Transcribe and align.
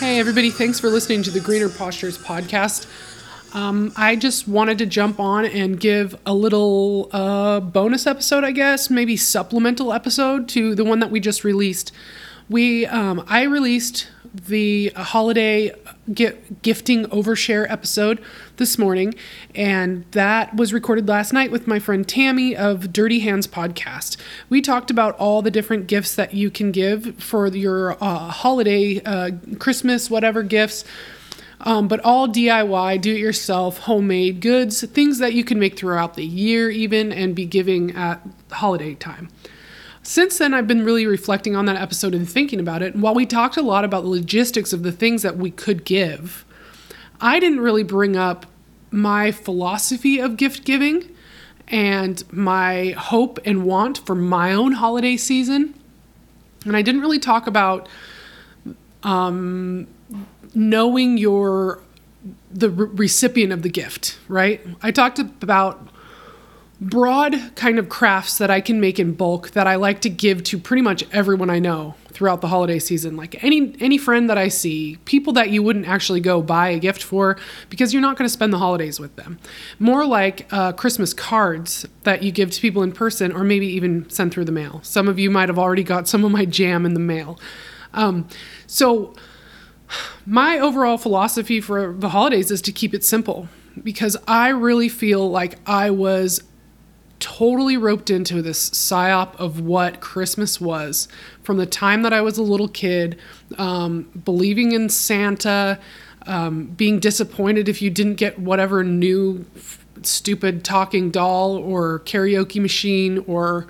Hey, 0.00 0.18
everybody, 0.18 0.48
thanks 0.48 0.80
for 0.80 0.88
listening 0.88 1.22
to 1.24 1.30
the 1.30 1.40
Greener 1.40 1.68
Postures 1.68 2.16
podcast. 2.16 2.86
Um, 3.54 3.92
I 3.96 4.16
just 4.16 4.48
wanted 4.48 4.78
to 4.78 4.86
jump 4.86 5.20
on 5.20 5.44
and 5.44 5.78
give 5.78 6.18
a 6.24 6.32
little 6.32 7.10
uh, 7.12 7.60
bonus 7.60 8.06
episode, 8.06 8.42
I 8.42 8.52
guess, 8.52 8.88
maybe 8.88 9.18
supplemental 9.18 9.92
episode 9.92 10.48
to 10.48 10.74
the 10.74 10.84
one 10.84 11.00
that 11.00 11.10
we 11.10 11.20
just 11.20 11.44
released. 11.44 11.92
We, 12.48 12.86
um, 12.86 13.22
I 13.28 13.42
released 13.42 14.08
the 14.34 14.88
holiday 14.96 15.72
gifting 16.12 17.04
overshare 17.06 17.70
episode 17.70 18.22
this 18.56 18.78
morning, 18.78 19.14
and 19.54 20.04
that 20.12 20.54
was 20.54 20.72
recorded 20.72 21.08
last 21.08 21.32
night 21.32 21.50
with 21.50 21.66
my 21.66 21.78
friend 21.78 22.08
Tammy 22.08 22.56
of 22.56 22.92
Dirty 22.92 23.20
Hands 23.20 23.46
podcast. 23.46 24.16
We 24.48 24.60
talked 24.60 24.90
about 24.90 25.16
all 25.16 25.42
the 25.42 25.50
different 25.50 25.86
gifts 25.86 26.14
that 26.14 26.34
you 26.34 26.50
can 26.50 26.72
give 26.72 27.22
for 27.22 27.46
your 27.48 27.96
uh, 28.02 28.28
holiday, 28.28 29.00
uh, 29.04 29.30
Christmas, 29.58 30.10
whatever 30.10 30.42
gifts. 30.42 30.84
Um, 31.62 31.88
but 31.88 32.00
all 32.00 32.26
DIY, 32.26 33.00
do 33.02 33.14
it 33.14 33.18
yourself, 33.18 33.80
homemade 33.80 34.40
goods, 34.40 34.82
things 34.86 35.18
that 35.18 35.34
you 35.34 35.44
can 35.44 35.58
make 35.58 35.78
throughout 35.78 36.14
the 36.14 36.24
year, 36.24 36.70
even 36.70 37.12
and 37.12 37.34
be 37.34 37.44
giving 37.44 37.94
at 37.94 38.26
holiday 38.50 38.94
time. 38.94 39.28
Since 40.10 40.38
then, 40.38 40.54
I've 40.54 40.66
been 40.66 40.84
really 40.84 41.06
reflecting 41.06 41.54
on 41.54 41.66
that 41.66 41.76
episode 41.76 42.16
and 42.16 42.28
thinking 42.28 42.58
about 42.58 42.82
it. 42.82 42.94
And 42.94 43.00
while 43.00 43.14
we 43.14 43.24
talked 43.24 43.56
a 43.56 43.62
lot 43.62 43.84
about 43.84 44.02
the 44.02 44.08
logistics 44.08 44.72
of 44.72 44.82
the 44.82 44.90
things 44.90 45.22
that 45.22 45.36
we 45.36 45.52
could 45.52 45.84
give, 45.84 46.44
I 47.20 47.38
didn't 47.38 47.60
really 47.60 47.84
bring 47.84 48.16
up 48.16 48.46
my 48.90 49.30
philosophy 49.30 50.18
of 50.18 50.36
gift 50.36 50.64
giving 50.64 51.14
and 51.68 52.24
my 52.32 52.88
hope 52.98 53.38
and 53.44 53.64
want 53.64 53.98
for 53.98 54.16
my 54.16 54.52
own 54.52 54.72
holiday 54.72 55.16
season. 55.16 55.80
And 56.64 56.76
I 56.76 56.82
didn't 56.82 57.02
really 57.02 57.20
talk 57.20 57.46
about 57.46 57.88
um, 59.04 59.86
knowing 60.56 61.18
your 61.18 61.82
the 62.50 62.68
re- 62.68 62.88
recipient 62.94 63.52
of 63.52 63.62
the 63.62 63.70
gift, 63.70 64.18
right? 64.26 64.60
I 64.82 64.90
talked 64.90 65.20
about 65.20 65.89
broad 66.80 67.54
kind 67.56 67.78
of 67.78 67.88
crafts 67.88 68.38
that 68.38 68.50
I 68.50 68.60
can 68.60 68.80
make 68.80 68.98
in 68.98 69.12
bulk 69.12 69.50
that 69.50 69.66
I 69.66 69.74
like 69.76 70.00
to 70.00 70.08
give 70.10 70.42
to 70.44 70.58
pretty 70.58 70.80
much 70.80 71.04
everyone 71.12 71.50
I 71.50 71.58
know 71.58 71.94
throughout 72.08 72.40
the 72.40 72.48
holiday 72.48 72.78
season. 72.78 73.16
Like 73.16 73.42
any 73.44 73.74
any 73.80 73.98
friend 73.98 74.30
that 74.30 74.38
I 74.38 74.48
see, 74.48 74.96
people 75.04 75.32
that 75.34 75.50
you 75.50 75.62
wouldn't 75.62 75.86
actually 75.86 76.20
go 76.20 76.40
buy 76.40 76.68
a 76.68 76.78
gift 76.78 77.02
for 77.02 77.38
because 77.68 77.92
you're 77.92 78.02
not 78.02 78.16
going 78.16 78.26
to 78.26 78.32
spend 78.32 78.52
the 78.52 78.58
holidays 78.58 78.98
with 78.98 79.16
them. 79.16 79.38
More 79.78 80.06
like 80.06 80.50
uh, 80.52 80.72
Christmas 80.72 81.12
cards 81.12 81.86
that 82.04 82.22
you 82.22 82.32
give 82.32 82.50
to 82.50 82.60
people 82.60 82.82
in 82.82 82.92
person, 82.92 83.32
or 83.32 83.44
maybe 83.44 83.66
even 83.66 84.08
send 84.08 84.32
through 84.32 84.46
the 84.46 84.52
mail. 84.52 84.80
Some 84.82 85.08
of 85.08 85.18
you 85.18 85.30
might 85.30 85.48
have 85.48 85.58
already 85.58 85.84
got 85.84 86.08
some 86.08 86.24
of 86.24 86.32
my 86.32 86.44
jam 86.46 86.86
in 86.86 86.94
the 86.94 87.00
mail. 87.00 87.38
Um, 87.92 88.28
so 88.66 89.14
my 90.24 90.58
overall 90.58 90.96
philosophy 90.96 91.60
for 91.60 91.92
the 91.92 92.10
holidays 92.10 92.50
is 92.50 92.62
to 92.62 92.72
keep 92.72 92.94
it 92.94 93.04
simple 93.04 93.48
because 93.82 94.16
I 94.26 94.48
really 94.48 94.88
feel 94.88 95.30
like 95.30 95.58
I 95.66 95.90
was 95.90 96.42
totally 97.20 97.76
roped 97.76 98.10
into 98.10 98.42
this 98.42 98.70
psyop 98.70 99.36
of 99.36 99.60
what 99.60 100.00
Christmas 100.00 100.60
was 100.60 101.06
from 101.42 101.58
the 101.58 101.66
time 101.66 102.02
that 102.02 102.12
I 102.12 102.22
was 102.22 102.38
a 102.38 102.42
little 102.42 102.68
kid, 102.68 103.18
um, 103.58 104.08
believing 104.24 104.72
in 104.72 104.88
Santa, 104.88 105.78
um, 106.26 106.64
being 106.64 106.98
disappointed 106.98 107.68
if 107.68 107.80
you 107.80 107.90
didn't 107.90 108.14
get 108.14 108.38
whatever 108.38 108.82
new 108.82 109.44
f- 109.56 109.84
stupid 110.02 110.64
talking 110.64 111.10
doll 111.10 111.56
or 111.56 112.00
karaoke 112.00 112.60
machine 112.60 113.22
or 113.26 113.66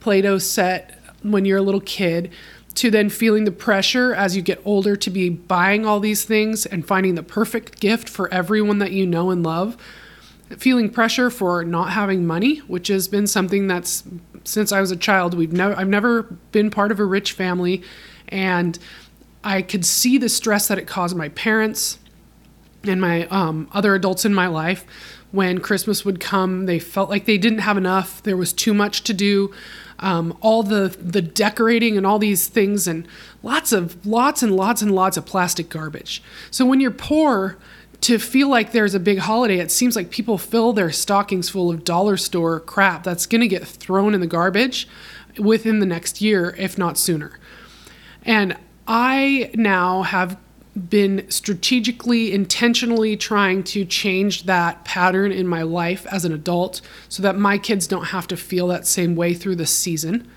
Play 0.00 0.20
Doh 0.22 0.38
set 0.38 0.98
when 1.22 1.44
you're 1.44 1.58
a 1.58 1.62
little 1.62 1.80
kid. 1.80 2.30
To 2.76 2.90
then 2.90 3.08
feeling 3.08 3.44
the 3.44 3.52
pressure 3.52 4.12
as 4.12 4.34
you 4.34 4.42
get 4.42 4.60
older 4.64 4.96
to 4.96 5.08
be 5.08 5.28
buying 5.28 5.86
all 5.86 6.00
these 6.00 6.24
things 6.24 6.66
and 6.66 6.84
finding 6.84 7.14
the 7.14 7.22
perfect 7.22 7.78
gift 7.78 8.08
for 8.08 8.32
everyone 8.34 8.78
that 8.78 8.90
you 8.90 9.06
know 9.06 9.30
and 9.30 9.44
love 9.44 9.76
feeling 10.50 10.90
pressure 10.90 11.30
for 11.30 11.64
not 11.64 11.90
having 11.90 12.26
money, 12.26 12.58
which 12.58 12.88
has 12.88 13.08
been 13.08 13.26
something 13.26 13.66
that's 13.66 14.04
since 14.44 14.72
I 14.72 14.80
was 14.80 14.90
a 14.90 14.96
child. 14.96 15.34
We've 15.34 15.52
never 15.52 15.74
I've 15.76 15.88
never 15.88 16.24
been 16.52 16.70
part 16.70 16.92
of 16.92 17.00
a 17.00 17.04
rich 17.04 17.32
family, 17.32 17.82
and 18.28 18.78
I 19.42 19.62
could 19.62 19.84
see 19.84 20.18
the 20.18 20.28
stress 20.28 20.68
that 20.68 20.78
it 20.78 20.86
caused 20.86 21.16
my 21.16 21.28
parents 21.30 21.98
and 22.84 23.00
my 23.00 23.26
um, 23.26 23.68
other 23.72 23.94
adults 23.94 24.24
in 24.24 24.34
my 24.34 24.46
life. 24.46 24.84
When 25.32 25.58
Christmas 25.58 26.04
would 26.04 26.20
come, 26.20 26.66
they 26.66 26.78
felt 26.78 27.10
like 27.10 27.24
they 27.24 27.38
didn't 27.38 27.58
have 27.58 27.76
enough. 27.76 28.22
There 28.22 28.36
was 28.36 28.52
too 28.52 28.72
much 28.72 29.02
to 29.04 29.14
do. 29.14 29.52
Um, 29.98 30.36
all 30.40 30.62
the 30.62 30.96
the 31.00 31.22
decorating 31.22 31.96
and 31.96 32.06
all 32.06 32.18
these 32.18 32.46
things, 32.48 32.86
and 32.86 33.06
lots 33.42 33.72
of 33.72 34.04
lots 34.06 34.42
and 34.42 34.54
lots 34.54 34.82
and 34.82 34.94
lots 34.94 35.16
of 35.16 35.24
plastic 35.24 35.68
garbage. 35.68 36.22
So 36.50 36.66
when 36.66 36.80
you're 36.80 36.90
poor, 36.90 37.56
to 38.04 38.18
feel 38.18 38.50
like 38.50 38.72
there's 38.72 38.94
a 38.94 39.00
big 39.00 39.16
holiday, 39.16 39.60
it 39.60 39.70
seems 39.70 39.96
like 39.96 40.10
people 40.10 40.36
fill 40.36 40.74
their 40.74 40.92
stockings 40.92 41.48
full 41.48 41.70
of 41.70 41.84
dollar 41.84 42.18
store 42.18 42.60
crap 42.60 43.02
that's 43.02 43.24
going 43.24 43.40
to 43.40 43.48
get 43.48 43.66
thrown 43.66 44.12
in 44.12 44.20
the 44.20 44.26
garbage 44.26 44.86
within 45.38 45.78
the 45.78 45.86
next 45.86 46.20
year, 46.20 46.54
if 46.58 46.76
not 46.76 46.98
sooner. 46.98 47.38
And 48.22 48.58
I 48.86 49.50
now 49.54 50.02
have 50.02 50.38
been 50.90 51.24
strategically, 51.30 52.34
intentionally 52.34 53.16
trying 53.16 53.62
to 53.62 53.86
change 53.86 54.42
that 54.42 54.84
pattern 54.84 55.32
in 55.32 55.48
my 55.48 55.62
life 55.62 56.06
as 56.10 56.26
an 56.26 56.32
adult 56.34 56.82
so 57.08 57.22
that 57.22 57.38
my 57.38 57.56
kids 57.56 57.86
don't 57.86 58.08
have 58.08 58.26
to 58.26 58.36
feel 58.36 58.66
that 58.66 58.86
same 58.86 59.16
way 59.16 59.32
through 59.32 59.56
the 59.56 59.64
season. 59.64 60.30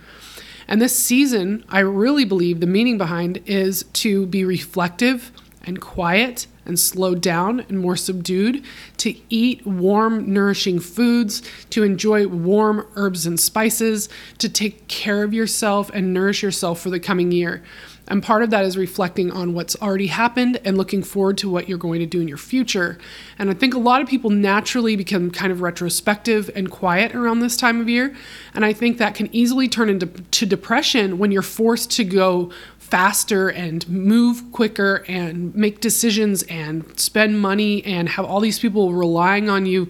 And 0.69 0.81
this 0.81 0.97
season, 0.97 1.65
I 1.67 1.79
really 1.79 2.23
believe 2.23 2.61
the 2.61 2.65
meaning 2.65 2.97
behind 2.97 3.41
is 3.45 3.83
to 3.93 4.25
be 4.25 4.45
reflective 4.45 5.33
and 5.65 5.81
quiet 5.81 6.47
and 6.67 6.79
slowed 6.79 7.21
down 7.21 7.61
and 7.61 7.79
more 7.79 7.95
subdued, 7.95 8.63
to 8.97 9.15
eat 9.29 9.65
warm, 9.65 10.31
nourishing 10.31 10.79
foods, 10.79 11.41
to 11.71 11.83
enjoy 11.83 12.27
warm 12.27 12.85
herbs 12.95 13.25
and 13.25 13.39
spices, 13.39 14.09
to 14.37 14.47
take 14.47 14.87
care 14.87 15.23
of 15.23 15.33
yourself 15.33 15.89
and 15.93 16.13
nourish 16.13 16.43
yourself 16.43 16.79
for 16.79 16.91
the 16.91 16.99
coming 16.99 17.31
year. 17.31 17.63
And 18.09 18.23
part 18.23 18.41
of 18.41 18.51
that 18.51 18.63
is 18.63 18.77
reflecting 18.77 19.31
on 19.31 19.53
what's 19.53 19.75
already 19.81 20.07
happened 20.07 20.61
and 20.63 20.77
looking 20.77 21.03
forward 21.03 21.37
to 21.39 21.49
what 21.49 21.67
you're 21.67 21.77
going 21.77 21.99
to 21.99 22.05
do 22.05 22.21
in 22.21 22.27
your 22.27 22.37
future. 22.37 22.97
And 23.37 23.49
I 23.49 23.53
think 23.53 23.73
a 23.73 23.79
lot 23.79 24.01
of 24.01 24.07
people 24.07 24.29
naturally 24.29 24.95
become 24.95 25.29
kind 25.29 25.51
of 25.51 25.61
retrospective 25.61 26.49
and 26.55 26.71
quiet 26.71 27.13
around 27.13 27.39
this 27.39 27.57
time 27.57 27.81
of 27.81 27.89
year. 27.89 28.15
And 28.53 28.63
I 28.63 28.71
think 28.71 28.97
that 28.97 29.15
can 29.15 29.33
easily 29.35 29.67
turn 29.67 29.89
into 29.89 30.05
to 30.07 30.45
depression 30.45 31.17
when 31.17 31.31
you're 31.31 31.41
forced 31.41 31.91
to 31.91 32.05
go 32.05 32.51
faster 32.87 33.49
and 33.49 33.87
move 33.89 34.51
quicker 34.53 35.03
and 35.09 35.53
make 35.53 35.81
decisions 35.81 36.43
and 36.43 36.97
spend 36.97 37.39
money 37.39 37.83
and 37.83 38.07
have 38.07 38.23
all 38.23 38.39
these 38.39 38.59
people 38.59 38.93
relying 38.93 39.49
on 39.49 39.65
you 39.65 39.89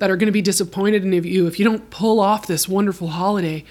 that 0.00 0.10
are 0.10 0.16
going 0.16 0.26
to 0.26 0.32
be 0.32 0.42
disappointed 0.42 1.04
in 1.04 1.12
you 1.12 1.46
if 1.46 1.60
you 1.60 1.64
don't 1.64 1.88
pull 1.90 2.18
off 2.18 2.48
this 2.48 2.68
wonderful 2.68 3.08
holiday 3.08 3.64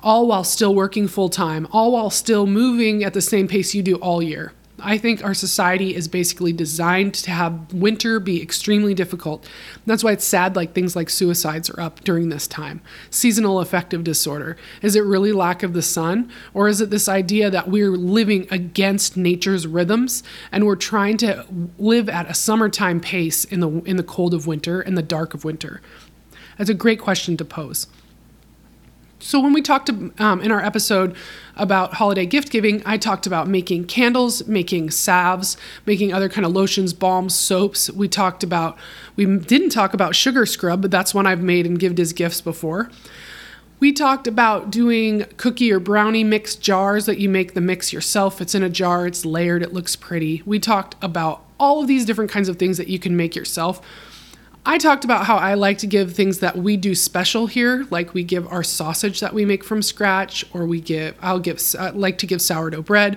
all 0.00 0.26
while 0.26 0.42
still 0.42 0.74
working 0.74 1.06
full 1.06 1.28
time 1.28 1.68
all 1.70 1.92
while 1.92 2.10
still 2.10 2.46
moving 2.48 3.04
at 3.04 3.14
the 3.14 3.20
same 3.20 3.46
pace 3.46 3.74
you 3.74 3.82
do 3.82 3.94
all 3.96 4.20
year 4.20 4.52
I 4.78 4.98
think 4.98 5.24
our 5.24 5.32
society 5.32 5.94
is 5.94 6.06
basically 6.06 6.52
designed 6.52 7.14
to 7.14 7.30
have 7.30 7.72
winter 7.72 8.20
be 8.20 8.42
extremely 8.42 8.92
difficult. 8.92 9.48
That's 9.86 10.04
why 10.04 10.12
it's 10.12 10.24
sad 10.24 10.54
like 10.54 10.74
things 10.74 10.94
like 10.94 11.08
suicides 11.08 11.70
are 11.70 11.80
up 11.80 12.04
during 12.04 12.28
this 12.28 12.46
time. 12.46 12.82
Seasonal 13.08 13.60
affective 13.60 14.04
disorder. 14.04 14.56
Is 14.82 14.94
it 14.94 15.00
really 15.00 15.32
lack 15.32 15.62
of 15.62 15.72
the 15.72 15.80
sun 15.80 16.30
or 16.52 16.68
is 16.68 16.82
it 16.82 16.90
this 16.90 17.08
idea 17.08 17.48
that 17.50 17.68
we're 17.68 17.96
living 17.96 18.46
against 18.50 19.16
nature's 19.16 19.66
rhythms 19.66 20.22
and 20.52 20.66
we're 20.66 20.76
trying 20.76 21.16
to 21.18 21.46
live 21.78 22.10
at 22.10 22.30
a 22.30 22.34
summertime 22.34 23.00
pace 23.00 23.44
in 23.44 23.60
the 23.60 23.70
in 23.84 23.96
the 23.96 24.02
cold 24.02 24.34
of 24.34 24.46
winter 24.46 24.82
and 24.82 24.96
the 24.96 25.02
dark 25.02 25.32
of 25.32 25.44
winter? 25.44 25.80
That's 26.58 26.70
a 26.70 26.74
great 26.74 27.00
question 27.00 27.36
to 27.38 27.44
pose. 27.44 27.86
So, 29.18 29.40
when 29.40 29.54
we 29.54 29.62
talked 29.62 29.88
um, 29.88 30.40
in 30.42 30.52
our 30.52 30.60
episode 30.60 31.16
about 31.56 31.94
holiday 31.94 32.26
gift 32.26 32.50
giving, 32.50 32.82
I 32.84 32.98
talked 32.98 33.26
about 33.26 33.48
making 33.48 33.86
candles, 33.86 34.46
making 34.46 34.90
salves, 34.90 35.56
making 35.86 36.12
other 36.12 36.28
kind 36.28 36.44
of 36.44 36.52
lotions, 36.52 36.92
balms, 36.92 37.34
soaps. 37.34 37.90
We 37.90 38.08
talked 38.08 38.44
about, 38.44 38.76
we 39.16 39.24
didn't 39.24 39.70
talk 39.70 39.94
about 39.94 40.14
sugar 40.14 40.44
scrub, 40.44 40.82
but 40.82 40.90
that's 40.90 41.14
one 41.14 41.26
I've 41.26 41.40
made 41.40 41.64
and 41.64 41.78
given 41.78 41.98
as 41.98 42.12
gifts 42.12 42.42
before. 42.42 42.90
We 43.80 43.92
talked 43.92 44.26
about 44.26 44.70
doing 44.70 45.24
cookie 45.38 45.72
or 45.72 45.80
brownie 45.80 46.24
mix 46.24 46.54
jars 46.54 47.06
that 47.06 47.18
you 47.18 47.28
make 47.30 47.54
the 47.54 47.60
mix 47.60 47.92
yourself. 47.92 48.40
It's 48.40 48.54
in 48.54 48.62
a 48.62 48.70
jar, 48.70 49.06
it's 49.06 49.24
layered, 49.24 49.62
it 49.62 49.72
looks 49.72 49.96
pretty. 49.96 50.42
We 50.44 50.58
talked 50.58 50.94
about 51.02 51.42
all 51.58 51.80
of 51.80 51.88
these 51.88 52.04
different 52.04 52.30
kinds 52.30 52.50
of 52.50 52.58
things 52.58 52.76
that 52.76 52.88
you 52.88 52.98
can 52.98 53.16
make 53.16 53.34
yourself. 53.34 53.80
I 54.68 54.78
talked 54.78 55.04
about 55.04 55.26
how 55.26 55.36
I 55.36 55.54
like 55.54 55.78
to 55.78 55.86
give 55.86 56.12
things 56.12 56.40
that 56.40 56.58
we 56.58 56.76
do 56.76 56.96
special 56.96 57.46
here, 57.46 57.86
like 57.90 58.14
we 58.14 58.24
give 58.24 58.48
our 58.48 58.64
sausage 58.64 59.20
that 59.20 59.32
we 59.32 59.44
make 59.44 59.62
from 59.62 59.80
scratch, 59.80 60.44
or 60.52 60.66
we 60.66 60.80
give, 60.80 61.14
I'll 61.22 61.38
give, 61.38 61.62
I 61.78 61.90
like 61.90 62.18
to 62.18 62.26
give 62.26 62.42
sourdough 62.42 62.82
bread. 62.82 63.16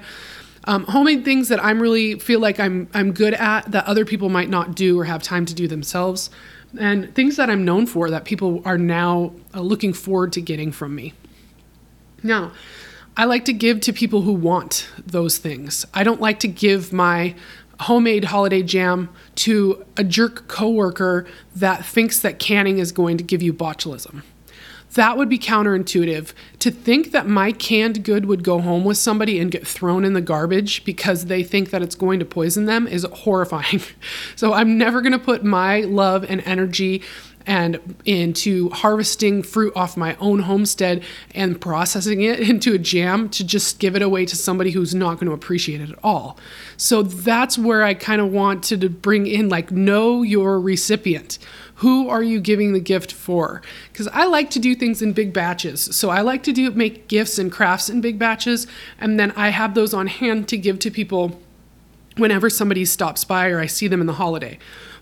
Um, 0.66 0.84
homemade 0.84 1.26
things 1.26 1.48
that 1.48 1.64
I'm 1.64 1.82
really 1.82 2.20
feel 2.20 2.40
like 2.40 2.60
I'm 2.60 2.88
I'm 2.94 3.14
good 3.14 3.34
at 3.34 3.72
that 3.72 3.86
other 3.86 4.06
people 4.06 4.30
might 4.30 4.50
not 4.50 4.76
do 4.76 5.00
or 5.00 5.06
have 5.06 5.24
time 5.24 5.46
to 5.48 5.56
do 5.56 5.68
themselves, 5.68 6.30
and 6.80 7.16
things 7.16 7.38
that 7.38 7.50
I'm 7.50 7.66
known 7.66 7.88
for 7.88 8.12
that 8.12 8.26
people 8.26 8.62
are 8.66 8.78
now 8.78 9.34
uh, 9.56 9.62
looking 9.62 9.94
forward 9.94 10.34
to 10.34 10.42
getting 10.42 10.72
from 10.72 10.94
me. 10.94 11.14
Now, 12.22 12.52
I 13.18 13.26
like 13.26 13.46
to 13.46 13.54
give 13.54 13.80
to 13.82 13.94
people 13.94 14.22
who 14.22 14.34
want 14.34 14.88
those 15.04 15.40
things. 15.40 15.86
I 15.94 16.04
don't 16.04 16.22
like 16.22 16.40
to 16.42 16.48
give 16.48 16.94
my 16.94 17.34
homemade 17.82 18.26
holiday 18.26 18.62
jam 18.62 19.10
to 19.36 19.86
a 19.98 20.04
jerk 20.04 20.48
coworker 20.48 21.26
that 21.56 21.86
thinks 21.86 22.20
that 22.20 22.40
canning 22.40 22.78
is 22.78 22.92
going 22.92 23.18
to 23.18 23.24
give 23.24 23.42
you 23.42 23.54
botulism. 23.54 24.22
That 24.96 25.18
would 25.18 25.30
be 25.30 25.38
counterintuitive. 25.38 26.34
To 26.60 26.72
think 26.72 27.12
that 27.12 27.28
my 27.28 27.52
canned 27.52 28.04
good 28.04 28.26
would 28.26 28.44
go 28.44 28.60
home 28.60 28.84
with 28.84 28.98
somebody 28.98 29.40
and 29.40 29.52
get 29.52 29.68
thrown 29.68 30.04
in 30.04 30.14
the 30.14 30.22
garbage 30.22 30.84
because 30.84 31.26
they 31.26 31.44
think 31.44 31.70
that 31.70 31.84
it's 31.84 31.96
going 31.96 32.20
to 32.20 32.26
poison 32.26 32.66
them 32.66 32.88
is 32.88 33.06
horrifying. 33.12 33.82
so 34.36 34.54
I'm 34.54 34.78
never 34.78 35.02
going 35.02 35.12
to 35.12 35.20
put 35.20 35.44
my 35.44 35.82
love 35.82 36.26
and 36.28 36.42
energy 36.46 37.04
and 37.46 37.96
into 38.06 38.70
harvesting 38.70 39.42
fruit 39.42 39.74
off 39.76 39.98
my 39.98 40.16
own 40.18 40.40
homestead 40.40 41.04
and 41.34 41.60
processing 41.60 42.22
it 42.22 42.40
into 42.50 42.74
a 42.74 42.78
jam 42.78 43.30
to 43.30 43.44
just 43.44 43.80
give 43.80 43.96
it 43.96 44.02
away 44.02 44.26
to 44.26 44.36
somebody 44.36 44.72
who's 44.72 44.94
not 44.94 45.16
going 45.16 45.28
to 45.28 45.34
appreciate 45.34 45.82
it 45.82 45.90
at 45.90 46.00
all. 46.04 46.38
So 46.78 47.02
that's 47.02 47.58
where 47.58 47.84
I 47.84 47.94
kind 47.94 48.22
of 48.22 48.32
want 48.32 48.64
to 48.66 48.90
bring 48.90 49.28
in 49.28 49.50
like 49.50 49.72
know 49.72 50.22
your 50.22 50.60
recipient. 50.60 51.40
Who 51.76 52.10
are 52.10 52.22
you 52.22 52.42
giving 52.42 52.74
the 52.74 52.80
gift 52.82 53.14
for? 53.14 53.62
Because 53.92 54.10
I 54.10 54.26
like 54.26 54.50
to 54.52 54.60
do 54.60 54.76
things 54.76 55.02
in 55.02 55.14
big 55.14 55.32
batches. 55.32 55.96
So 55.96 56.10
I 56.10 56.22
like 56.22 56.44
to 56.44 56.52
do 56.52 56.70
make 56.72 57.08
gifts 57.08 57.40
and 57.40 57.50
crafts 57.50 57.90
in 57.90 58.02
big 58.02 58.20
batches, 58.20 58.68
and 59.00 59.18
then 59.18 59.32
I 59.32 59.50
have 59.50 59.76
those 59.76 59.94
on 59.94 60.08
hand 60.08 60.50
to 60.50 60.58
give 60.58 60.80
to 60.80 60.92
people 60.92 61.40
whenever 62.18 62.50
somebody 62.50 62.84
stops 62.84 63.24
by 63.24 63.50
or 63.50 63.60
I 63.60 63.66
see 63.66 63.88
them 63.88 64.02
in 64.02 64.08
the 64.08 64.14
holiday. 64.14 64.60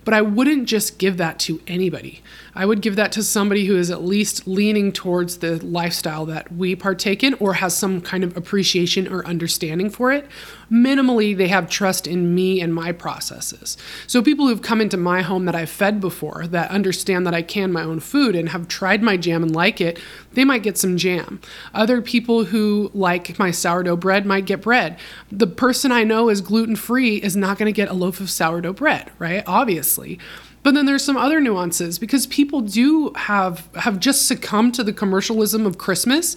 But 0.08 0.14
I 0.14 0.22
wouldn't 0.22 0.70
just 0.70 1.00
give 1.00 1.18
that 1.18 1.38
to 1.40 1.62
anybody. 1.68 2.22
I 2.56 2.66
would 2.66 2.80
give 2.80 2.96
that 2.96 3.12
to 3.12 3.24
somebody 3.24 3.66
who 3.66 3.76
is 3.76 3.92
at 3.92 4.06
least 4.06 4.48
leaning 4.48 4.94
towards 4.94 5.40
the 5.40 5.58
lifestyle 5.66 6.26
that 6.28 6.50
we 6.50 6.78
partake 6.78 7.26
in 7.26 7.34
or 7.42 7.56
has 7.56 7.76
some 7.76 8.00
kind 8.00 8.24
of 8.24 8.38
appreciation 8.38 9.10
or 9.10 9.28
understanding 9.28 9.90
for 9.90 10.14
it. 10.14 10.26
Minimally, 10.72 11.36
they 11.36 11.48
have 11.48 11.70
trust 11.70 12.08
in 12.08 12.36
me 12.36 12.60
and 12.62 12.74
my 12.74 12.92
processes. 12.92 13.78
So, 14.06 14.22
people 14.22 14.48
who've 14.48 14.62
come 14.62 14.82
into 14.82 14.98
my 14.98 15.22
home 15.22 15.46
that 15.46 15.56
I've 15.56 15.70
fed 15.70 16.02
before, 16.02 16.46
that 16.48 16.72
understand 16.72 17.26
that 17.26 17.34
I 17.34 17.42
can 17.42 17.72
my 17.72 17.84
own 17.84 18.00
food 18.00 18.36
and 18.36 18.50
have 18.50 18.68
tried 18.68 19.02
my 19.02 19.18
jam 19.18 19.44
and 19.44 19.56
like 19.56 19.80
it, 19.80 20.00
they 20.34 20.44
might 20.44 20.64
get 20.64 20.78
some 20.78 20.98
jam. 20.98 21.40
Other 21.74 22.02
people 22.02 22.46
who 22.46 22.92
like 22.94 23.40
my 23.40 23.52
sourdough 23.52 23.98
bread 23.98 24.26
might 24.26 24.46
get 24.46 24.62
bread. 24.62 24.98
The 25.32 25.48
person 25.48 25.92
I 25.92 26.04
know 26.04 26.30
is 26.30 26.42
gluten 26.42 26.76
free 26.76 27.18
is 27.18 27.36
not 27.36 27.58
going 27.58 27.68
to 27.68 27.76
get 27.76 27.90
a 27.90 27.94
loaf 27.94 28.20
of 28.20 28.30
sourdough 28.30 28.74
bread, 28.74 29.12
right? 29.20 29.44
Obviously. 29.48 30.20
But 30.64 30.74
then 30.74 30.86
there's 30.86 31.04
some 31.04 31.16
other 31.16 31.40
nuances 31.40 31.98
because 31.98 32.28
people 32.28 32.60
do 32.60 33.14
have 33.16 33.70
have 33.76 34.02
just 34.02 34.28
succumbed 34.28 34.76
to 34.76 34.84
the 34.84 34.92
commercialism 34.92 35.66
of 35.66 35.78
Christmas 35.78 36.36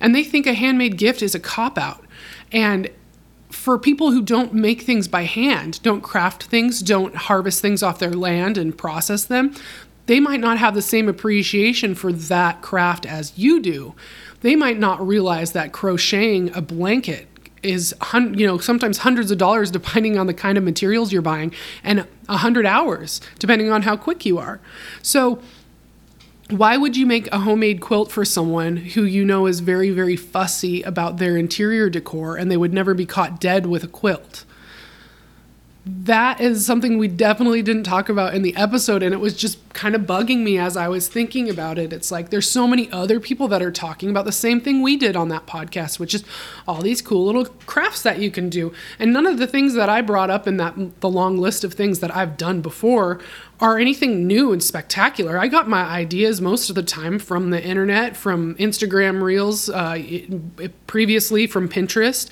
and 0.00 0.14
they 0.14 0.22
think 0.22 0.46
a 0.46 0.54
handmade 0.54 0.98
gift 0.98 1.20
is 1.20 1.34
a 1.34 1.40
cop 1.40 1.76
out. 1.76 2.04
And 2.52 2.90
for 3.52 3.78
people 3.78 4.10
who 4.12 4.22
don't 4.22 4.54
make 4.54 4.82
things 4.82 5.08
by 5.08 5.24
hand, 5.24 5.82
don't 5.82 6.00
craft 6.00 6.44
things, 6.44 6.80
don't 6.80 7.14
harvest 7.14 7.60
things 7.60 7.82
off 7.82 7.98
their 7.98 8.12
land 8.12 8.58
and 8.58 8.76
process 8.76 9.24
them, 9.24 9.54
they 10.06 10.20
might 10.20 10.40
not 10.40 10.58
have 10.58 10.74
the 10.74 10.82
same 10.82 11.08
appreciation 11.08 11.94
for 11.94 12.12
that 12.12 12.62
craft 12.62 13.06
as 13.06 13.36
you 13.38 13.60
do. 13.60 13.94
They 14.40 14.56
might 14.56 14.78
not 14.78 15.06
realize 15.06 15.52
that 15.52 15.72
crocheting 15.72 16.54
a 16.56 16.60
blanket 16.60 17.28
is 17.62 17.94
you 18.12 18.44
know 18.44 18.58
sometimes 18.58 18.98
hundreds 18.98 19.30
of 19.30 19.38
dollars 19.38 19.70
depending 19.70 20.18
on 20.18 20.26
the 20.26 20.34
kind 20.34 20.58
of 20.58 20.64
materials 20.64 21.12
you're 21.12 21.22
buying 21.22 21.54
and 21.84 22.04
a 22.28 22.38
hundred 22.38 22.66
hours 22.66 23.20
depending 23.38 23.70
on 23.70 23.82
how 23.82 23.96
quick 23.96 24.26
you 24.26 24.36
are 24.36 24.60
so 25.00 25.40
why 26.52 26.76
would 26.76 26.96
you 26.96 27.06
make 27.06 27.32
a 27.32 27.38
homemade 27.40 27.80
quilt 27.80 28.12
for 28.12 28.24
someone 28.26 28.76
who 28.76 29.04
you 29.04 29.24
know 29.24 29.46
is 29.46 29.60
very 29.60 29.90
very 29.90 30.16
fussy 30.16 30.82
about 30.82 31.16
their 31.16 31.36
interior 31.36 31.88
decor 31.88 32.36
and 32.36 32.50
they 32.50 32.56
would 32.56 32.74
never 32.74 32.92
be 32.92 33.06
caught 33.06 33.40
dead 33.40 33.64
with 33.66 33.82
a 33.82 33.88
quilt 33.88 34.44
that 35.84 36.40
is 36.40 36.64
something 36.64 36.96
we 36.96 37.08
definitely 37.08 37.60
didn't 37.60 37.82
talk 37.82 38.08
about 38.08 38.34
in 38.34 38.42
the 38.42 38.54
episode 38.54 39.02
and 39.02 39.12
it 39.12 39.18
was 39.18 39.36
just 39.36 39.58
kind 39.72 39.96
of 39.96 40.02
bugging 40.02 40.44
me 40.44 40.56
as 40.56 40.76
I 40.76 40.86
was 40.86 41.08
thinking 41.08 41.50
about 41.50 41.76
it. 41.76 41.92
It's 41.92 42.12
like 42.12 42.30
there's 42.30 42.48
so 42.48 42.68
many 42.68 42.90
other 42.92 43.18
people 43.18 43.48
that 43.48 43.62
are 43.62 43.72
talking 43.72 44.08
about 44.08 44.24
the 44.24 44.30
same 44.30 44.60
thing 44.60 44.80
we 44.80 44.96
did 44.96 45.16
on 45.16 45.28
that 45.30 45.46
podcast, 45.46 45.98
which 45.98 46.14
is 46.14 46.24
all 46.68 46.82
these 46.82 47.02
cool 47.02 47.26
little 47.26 47.46
crafts 47.66 48.02
that 48.02 48.20
you 48.20 48.30
can 48.30 48.48
do. 48.48 48.72
And 49.00 49.12
none 49.12 49.26
of 49.26 49.38
the 49.38 49.46
things 49.48 49.74
that 49.74 49.88
I 49.88 50.02
brought 50.02 50.30
up 50.30 50.46
in 50.46 50.56
that 50.58 51.00
the 51.00 51.10
long 51.10 51.36
list 51.38 51.64
of 51.64 51.74
things 51.74 51.98
that 51.98 52.14
I've 52.14 52.36
done 52.36 52.60
before 52.60 53.20
are 53.58 53.78
anything 53.78 54.26
new 54.26 54.52
and 54.52 54.62
spectacular. 54.62 55.38
I 55.38 55.48
got 55.48 55.68
my 55.68 55.82
ideas 55.82 56.40
most 56.40 56.68
of 56.68 56.76
the 56.76 56.82
time 56.82 57.18
from 57.18 57.50
the 57.50 57.62
internet, 57.62 58.16
from 58.16 58.54
Instagram 58.56 59.22
Reels, 59.22 59.68
uh, 59.68 59.98
previously 60.86 61.46
from 61.46 61.68
Pinterest 61.68 62.28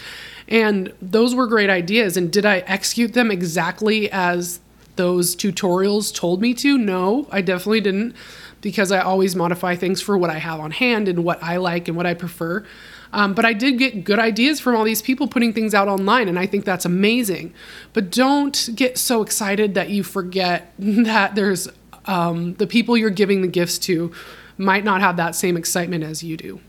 and 0.51 0.93
those 1.01 1.35
were 1.35 1.47
great 1.47 1.71
ideas. 1.71 2.17
And 2.17 2.31
did 2.31 2.45
I 2.45 2.59
execute 2.61 3.15
them 3.15 3.31
exactly 3.31 4.11
as 4.11 4.61
those 4.97 5.37
tutorials 5.37 6.15
told 6.15 6.43
me 6.43 6.53
to? 6.55 6.77
No, 6.77 7.29
I 7.31 7.41
definitely 7.41 7.81
didn't 7.81 8.15
because 8.61 8.93
I 8.93 9.01
always 9.01 9.35
modify 9.35 9.77
things 9.77 10.03
for 10.03 10.19
what 10.19 10.29
I 10.29 10.39
have 10.39 10.61
on 10.61 10.73
hand 10.73 11.09
and 11.09 11.25
what 11.25 11.43
I 11.43 11.57
like 11.57 11.89
and 11.89 11.97
what 11.97 12.07
I 12.07 12.15
prefer. 12.15 12.67
Um, 13.13 13.35
but 13.35 13.45
I 13.45 13.53
did 13.53 13.79
get 13.79 14.05
good 14.05 14.19
ideas 14.19 14.61
from 14.61 14.77
all 14.77 14.85
these 14.85 15.03
people 15.03 15.27
putting 15.27 15.53
things 15.53 15.75
out 15.75 15.89
online, 15.89 16.29
and 16.29 16.39
I 16.39 16.47
think 16.47 16.65
that's 16.65 16.85
amazing. 16.85 17.53
But 17.93 18.11
don't 18.11 18.69
get 18.75 18.99
so 18.99 19.23
excited 19.23 19.75
that 19.75 19.91
you 19.91 20.03
forget 20.03 20.73
that 20.79 21.35
there's 21.35 21.69
um, 22.07 22.55
the 22.55 22.67
people 22.67 22.97
you're 22.97 23.11
giving 23.11 23.43
the 23.43 23.49
gifts 23.49 23.79
to 23.81 24.13
might 24.59 24.85
not 24.85 25.01
have 25.01 25.17
that 25.17 25.35
same 25.35 25.57
excitement 25.57 26.05
as 26.05 26.23
you 26.23 26.37
do. 26.37 26.61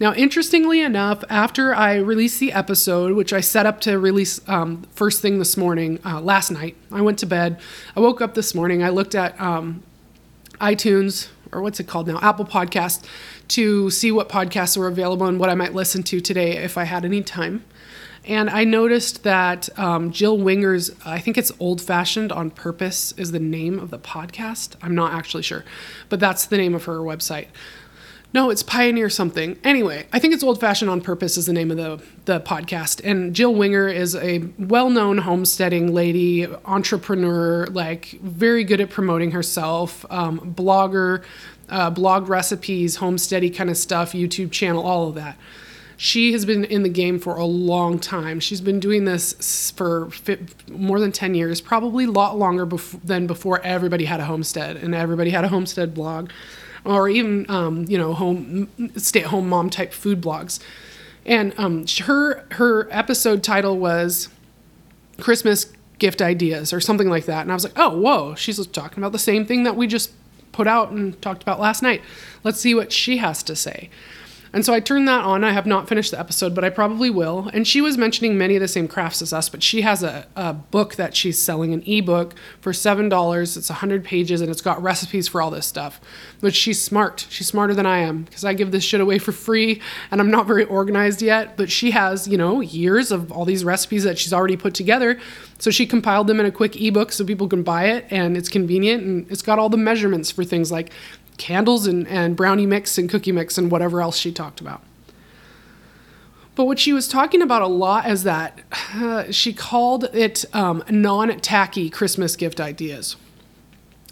Now, 0.00 0.14
interestingly 0.14 0.80
enough, 0.80 1.22
after 1.28 1.74
I 1.74 1.96
released 1.96 2.40
the 2.40 2.52
episode, 2.52 3.12
which 3.12 3.34
I 3.34 3.40
set 3.40 3.66
up 3.66 3.82
to 3.82 3.98
release 3.98 4.40
um, 4.48 4.86
first 4.92 5.20
thing 5.20 5.38
this 5.38 5.58
morning, 5.58 5.98
uh, 6.06 6.22
last 6.22 6.50
night, 6.50 6.74
I 6.90 7.02
went 7.02 7.18
to 7.18 7.26
bed. 7.26 7.60
I 7.94 8.00
woke 8.00 8.22
up 8.22 8.32
this 8.32 8.54
morning. 8.54 8.82
I 8.82 8.88
looked 8.88 9.14
at 9.14 9.38
um, 9.38 9.82
iTunes, 10.58 11.28
or 11.52 11.60
what's 11.60 11.80
it 11.80 11.86
called 11.86 12.08
now, 12.08 12.18
Apple 12.22 12.46
Podcast, 12.46 13.04
to 13.48 13.90
see 13.90 14.10
what 14.10 14.30
podcasts 14.30 14.74
were 14.74 14.86
available 14.86 15.26
and 15.26 15.38
what 15.38 15.50
I 15.50 15.54
might 15.54 15.74
listen 15.74 16.02
to 16.04 16.20
today 16.22 16.56
if 16.56 16.78
I 16.78 16.84
had 16.84 17.04
any 17.04 17.20
time. 17.20 17.62
And 18.24 18.48
I 18.48 18.64
noticed 18.64 19.22
that 19.24 19.68
um, 19.78 20.12
Jill 20.12 20.38
Winger's, 20.38 20.92
I 21.04 21.18
think 21.18 21.36
it's 21.36 21.52
Old 21.58 21.82
Fashioned 21.82 22.32
on 22.32 22.50
Purpose, 22.50 23.12
is 23.18 23.32
the 23.32 23.38
name 23.38 23.78
of 23.78 23.90
the 23.90 23.98
podcast. 23.98 24.76
I'm 24.80 24.94
not 24.94 25.12
actually 25.12 25.42
sure, 25.42 25.62
but 26.08 26.20
that's 26.20 26.46
the 26.46 26.56
name 26.56 26.74
of 26.74 26.84
her 26.84 27.00
website. 27.00 27.48
No, 28.32 28.50
it's 28.50 28.62
Pioneer 28.62 29.10
something. 29.10 29.58
Anyway, 29.64 30.06
I 30.12 30.20
think 30.20 30.34
it's 30.34 30.44
Old 30.44 30.60
Fashioned 30.60 30.88
on 30.88 31.00
Purpose 31.00 31.36
is 31.36 31.46
the 31.46 31.52
name 31.52 31.70
of 31.72 31.76
the 31.76 32.00
the 32.26 32.40
podcast. 32.40 33.00
And 33.04 33.34
Jill 33.34 33.52
Winger 33.54 33.88
is 33.88 34.14
a 34.14 34.38
well-known 34.56 35.18
homesteading 35.18 35.92
lady, 35.92 36.46
entrepreneur, 36.64 37.66
like 37.66 38.18
very 38.22 38.62
good 38.62 38.80
at 38.80 38.90
promoting 38.90 39.32
herself, 39.32 40.06
um, 40.10 40.54
blogger, 40.54 41.24
uh, 41.68 41.90
blog 41.90 42.28
recipes, 42.28 42.98
homesteady 42.98 43.54
kind 43.54 43.68
of 43.68 43.76
stuff, 43.76 44.12
YouTube 44.12 44.52
channel, 44.52 44.84
all 44.84 45.08
of 45.08 45.16
that. 45.16 45.36
She 45.96 46.32
has 46.32 46.46
been 46.46 46.64
in 46.64 46.82
the 46.82 46.88
game 46.88 47.18
for 47.18 47.34
a 47.36 47.44
long 47.44 47.98
time. 47.98 48.40
She's 48.40 48.60
been 48.60 48.80
doing 48.80 49.04
this 49.04 49.70
for 49.72 50.08
more 50.70 50.98
than 50.98 51.12
10 51.12 51.34
years, 51.34 51.60
probably 51.60 52.04
a 52.04 52.10
lot 52.10 52.38
longer 52.38 52.64
bef- 52.64 53.02
than 53.04 53.26
before 53.26 53.60
everybody 53.60 54.06
had 54.06 54.18
a 54.18 54.24
homestead 54.24 54.76
and 54.76 54.94
everybody 54.94 55.30
had 55.30 55.44
a 55.44 55.48
homestead 55.48 55.94
blog 55.94 56.30
or 56.84 57.08
even 57.08 57.48
um, 57.50 57.84
you 57.88 57.98
know 57.98 58.14
home 58.14 58.68
stay-at-home 58.96 59.48
mom 59.48 59.70
type 59.70 59.92
food 59.92 60.20
blogs. 60.20 60.60
And 61.26 61.52
um, 61.58 61.86
her 62.02 62.44
her 62.52 62.88
episode 62.90 63.42
title 63.42 63.78
was 63.78 64.28
christmas 65.20 65.70
gift 65.98 66.22
ideas 66.22 66.72
or 66.72 66.80
something 66.80 67.10
like 67.10 67.26
that. 67.26 67.42
And 67.42 67.50
i 67.50 67.54
was 67.54 67.64
like 67.64 67.78
oh 67.78 67.98
whoa 67.98 68.34
she's 68.34 68.64
talking 68.68 68.98
about 69.02 69.12
the 69.12 69.18
same 69.18 69.44
thing 69.44 69.64
that 69.64 69.76
we 69.76 69.86
just 69.86 70.12
put 70.52 70.66
out 70.66 70.90
and 70.90 71.20
talked 71.22 71.42
about 71.42 71.60
last 71.60 71.82
night. 71.82 72.02
Let's 72.42 72.58
see 72.58 72.74
what 72.74 72.90
she 72.92 73.18
has 73.18 73.42
to 73.44 73.54
say 73.54 73.90
and 74.52 74.64
so 74.64 74.74
I 74.74 74.80
turned 74.80 75.06
that 75.06 75.24
on. 75.24 75.44
I 75.44 75.52
have 75.52 75.66
not 75.66 75.88
finished 75.88 76.10
the 76.10 76.18
episode, 76.18 76.54
but 76.54 76.64
I 76.64 76.70
probably 76.70 77.08
will. 77.08 77.48
And 77.52 77.66
she 77.66 77.80
was 77.80 77.96
mentioning 77.96 78.36
many 78.36 78.56
of 78.56 78.60
the 78.60 78.68
same 78.68 78.88
crafts 78.88 79.22
as 79.22 79.32
us, 79.32 79.48
but 79.48 79.62
she 79.62 79.82
has 79.82 80.02
a, 80.02 80.26
a 80.34 80.52
book 80.52 80.96
that 80.96 81.14
she's 81.14 81.38
selling, 81.38 81.72
an 81.72 81.82
ebook 81.86 82.34
for 82.60 82.72
$7. 82.72 83.56
It's 83.56 83.68
100 83.68 84.04
pages 84.04 84.40
and 84.40 84.50
it's 84.50 84.60
got 84.60 84.82
recipes 84.82 85.28
for 85.28 85.40
all 85.40 85.50
this 85.50 85.66
stuff. 85.66 86.00
But 86.40 86.54
she's 86.54 86.82
smart. 86.82 87.26
She's 87.30 87.46
smarter 87.46 87.74
than 87.74 87.86
I 87.86 87.98
am 87.98 88.24
because 88.24 88.44
I 88.44 88.54
give 88.54 88.72
this 88.72 88.82
shit 88.82 89.00
away 89.00 89.18
for 89.18 89.30
free 89.30 89.80
and 90.10 90.20
I'm 90.20 90.30
not 90.30 90.48
very 90.48 90.64
organized 90.64 91.22
yet. 91.22 91.56
But 91.56 91.70
she 91.70 91.92
has, 91.92 92.26
you 92.26 92.36
know, 92.36 92.60
years 92.60 93.12
of 93.12 93.30
all 93.30 93.44
these 93.44 93.64
recipes 93.64 94.02
that 94.02 94.18
she's 94.18 94.32
already 94.32 94.56
put 94.56 94.74
together. 94.74 95.20
So 95.60 95.70
she 95.70 95.86
compiled 95.86 96.26
them 96.26 96.40
in 96.40 96.46
a 96.46 96.50
quick 96.50 96.80
ebook 96.80 97.12
so 97.12 97.24
people 97.24 97.46
can 97.46 97.62
buy 97.62 97.84
it 97.84 98.06
and 98.10 98.34
it's 98.34 98.48
convenient 98.48 99.02
and 99.04 99.30
it's 99.30 99.42
got 99.42 99.58
all 99.58 99.68
the 99.68 99.76
measurements 99.76 100.30
for 100.30 100.42
things 100.42 100.72
like 100.72 100.90
candles 101.40 101.86
and, 101.86 102.06
and 102.06 102.36
brownie 102.36 102.66
mix 102.66 102.96
and 102.98 103.10
cookie 103.10 103.32
mix 103.32 103.58
and 103.58 103.70
whatever 103.70 104.00
else 104.00 104.16
she 104.16 104.30
talked 104.30 104.60
about. 104.60 104.82
But 106.54 106.66
what 106.66 106.78
she 106.78 106.92
was 106.92 107.08
talking 107.08 107.40
about 107.40 107.62
a 107.62 107.66
lot 107.66 108.08
is 108.08 108.22
that 108.24 108.60
uh, 108.94 109.32
she 109.32 109.52
called 109.52 110.04
it 110.12 110.44
um, 110.54 110.84
non 110.90 111.40
tacky 111.40 111.88
Christmas 111.88 112.36
gift 112.36 112.60
ideas. 112.60 113.16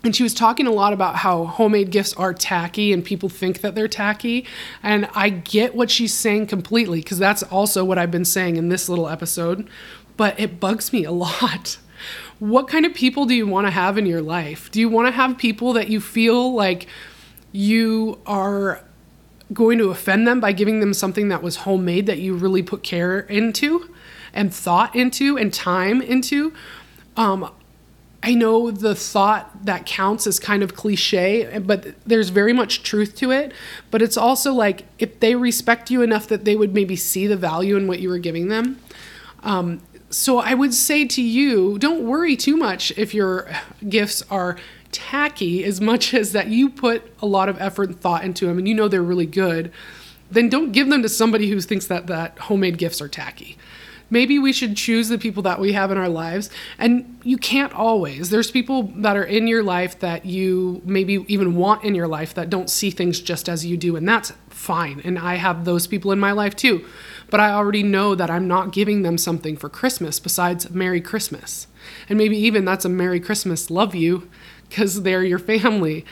and 0.04 0.14
she 0.14 0.22
was 0.22 0.32
talking 0.32 0.66
a 0.66 0.70
lot 0.72 0.92
about 0.92 1.16
how 1.16 1.44
homemade 1.44 1.90
gifts 1.90 2.14
are 2.14 2.32
tacky 2.32 2.92
and 2.92 3.04
people 3.04 3.28
think 3.28 3.60
that 3.60 3.74
they're 3.74 3.88
tacky 3.88 4.46
and 4.82 5.08
i 5.14 5.28
get 5.28 5.74
what 5.74 5.90
she's 5.90 6.14
saying 6.14 6.46
completely 6.46 7.00
because 7.00 7.18
that's 7.18 7.42
also 7.44 7.84
what 7.84 7.98
i've 7.98 8.10
been 8.10 8.24
saying 8.24 8.56
in 8.56 8.68
this 8.68 8.88
little 8.88 9.08
episode 9.08 9.68
but 10.16 10.38
it 10.38 10.60
bugs 10.60 10.92
me 10.92 11.04
a 11.04 11.10
lot 11.26 11.78
what 12.38 12.68
kind 12.68 12.86
of 12.86 12.94
people 12.94 13.26
do 13.26 13.34
you 13.34 13.46
want 13.46 13.66
to 13.66 13.70
have 13.70 13.98
in 13.98 14.06
your 14.06 14.22
life 14.22 14.70
do 14.70 14.78
you 14.80 14.88
want 14.88 15.06
to 15.08 15.12
have 15.12 15.36
people 15.36 15.72
that 15.72 15.88
you 15.88 16.00
feel 16.00 16.54
like 16.54 16.86
you 17.52 18.18
are 18.26 18.82
going 19.52 19.78
to 19.78 19.90
offend 19.90 20.26
them 20.26 20.40
by 20.40 20.52
giving 20.52 20.80
them 20.80 20.92
something 20.92 21.28
that 21.28 21.42
was 21.42 21.56
homemade 21.56 22.06
that 22.06 22.18
you 22.18 22.34
really 22.34 22.62
put 22.62 22.82
care 22.82 23.20
into 23.20 23.94
and 24.34 24.52
thought 24.52 24.94
into 24.94 25.38
and 25.38 25.54
time 25.54 26.02
into 26.02 26.52
um, 27.16 27.50
I 28.22 28.34
know 28.34 28.70
the 28.70 28.94
thought 28.94 29.64
that 29.64 29.86
counts 29.86 30.26
is 30.26 30.40
kind 30.40 30.62
of 30.62 30.74
cliche, 30.74 31.58
but 31.58 31.94
there's 32.04 32.30
very 32.30 32.52
much 32.52 32.82
truth 32.82 33.14
to 33.16 33.30
it. 33.30 33.52
But 33.90 34.02
it's 34.02 34.16
also 34.16 34.52
like 34.52 34.86
if 34.98 35.20
they 35.20 35.34
respect 35.34 35.90
you 35.90 36.02
enough 36.02 36.26
that 36.28 36.44
they 36.44 36.56
would 36.56 36.74
maybe 36.74 36.96
see 36.96 37.26
the 37.26 37.36
value 37.36 37.76
in 37.76 37.86
what 37.86 38.00
you 38.00 38.08
were 38.08 38.18
giving 38.18 38.48
them. 38.48 38.80
Um, 39.44 39.82
so 40.10 40.38
I 40.38 40.54
would 40.54 40.74
say 40.74 41.04
to 41.06 41.22
you, 41.22 41.78
don't 41.78 42.06
worry 42.06 42.34
too 42.34 42.56
much 42.56 42.92
if 42.96 43.14
your 43.14 43.48
gifts 43.88 44.22
are 44.30 44.58
tacky 44.92 45.64
as 45.64 45.80
much 45.80 46.14
as 46.14 46.32
that 46.32 46.48
you 46.48 46.68
put 46.68 47.12
a 47.20 47.26
lot 47.26 47.48
of 47.48 47.60
effort 47.60 47.88
and 47.88 48.00
thought 48.00 48.24
into 48.24 48.46
them 48.46 48.58
and 48.58 48.68
you 48.68 48.74
know 48.74 48.88
they're 48.88 49.02
really 49.02 49.26
good. 49.26 49.72
Then 50.30 50.48
don't 50.48 50.72
give 50.72 50.90
them 50.90 51.02
to 51.02 51.08
somebody 51.08 51.48
who 51.48 51.60
thinks 51.60 51.86
that 51.86 52.06
that 52.08 52.38
homemade 52.38 52.76
gifts 52.76 53.00
are 53.00 53.08
tacky. 53.08 53.56
Maybe 54.10 54.38
we 54.38 54.52
should 54.52 54.76
choose 54.76 55.08
the 55.08 55.18
people 55.18 55.42
that 55.42 55.60
we 55.60 55.72
have 55.72 55.90
in 55.90 55.98
our 55.98 56.08
lives. 56.08 56.48
And 56.78 57.18
you 57.24 57.36
can't 57.36 57.72
always. 57.74 58.30
There's 58.30 58.50
people 58.50 58.84
that 58.96 59.16
are 59.16 59.24
in 59.24 59.46
your 59.46 59.62
life 59.62 59.98
that 59.98 60.24
you 60.24 60.80
maybe 60.84 61.24
even 61.28 61.56
want 61.56 61.84
in 61.84 61.94
your 61.94 62.08
life 62.08 62.32
that 62.34 62.48
don't 62.48 62.70
see 62.70 62.90
things 62.90 63.20
just 63.20 63.48
as 63.48 63.66
you 63.66 63.76
do 63.76 63.96
and 63.96 64.08
that's 64.08 64.32
fine. 64.48 65.00
And 65.04 65.18
i 65.18 65.36
have 65.36 65.64
those 65.64 65.86
people 65.86 66.10
in 66.10 66.18
my 66.18 66.32
life 66.32 66.56
too. 66.56 66.86
But 67.30 67.40
i 67.40 67.50
already 67.50 67.82
know 67.82 68.14
that 68.14 68.30
i'm 68.30 68.48
not 68.48 68.72
giving 68.72 69.02
them 69.02 69.18
something 69.18 69.56
for 69.56 69.68
christmas 69.68 70.18
besides 70.18 70.70
merry 70.70 71.00
christmas. 71.00 71.66
And 72.08 72.16
maybe 72.18 72.36
even 72.38 72.64
that's 72.64 72.84
a 72.84 72.88
merry 72.88 73.20
christmas 73.20 73.70
love 73.70 73.94
you 73.94 74.28
because 74.68 75.02
they're 75.02 75.24
your 75.24 75.38
family 75.38 76.04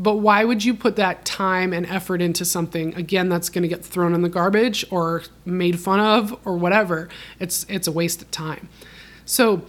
but 0.00 0.16
why 0.16 0.44
would 0.44 0.64
you 0.64 0.72
put 0.72 0.96
that 0.96 1.26
time 1.26 1.74
and 1.74 1.84
effort 1.84 2.22
into 2.22 2.46
something 2.46 2.94
again 2.94 3.28
that's 3.28 3.50
going 3.50 3.62
to 3.62 3.68
get 3.68 3.84
thrown 3.84 4.14
in 4.14 4.22
the 4.22 4.30
garbage 4.30 4.82
or 4.90 5.22
made 5.44 5.78
fun 5.78 6.00
of 6.00 6.34
or 6.46 6.56
whatever? 6.56 7.10
It's 7.38 7.66
it's 7.68 7.86
a 7.86 7.92
waste 7.92 8.22
of 8.22 8.30
time. 8.30 8.70
So 9.26 9.62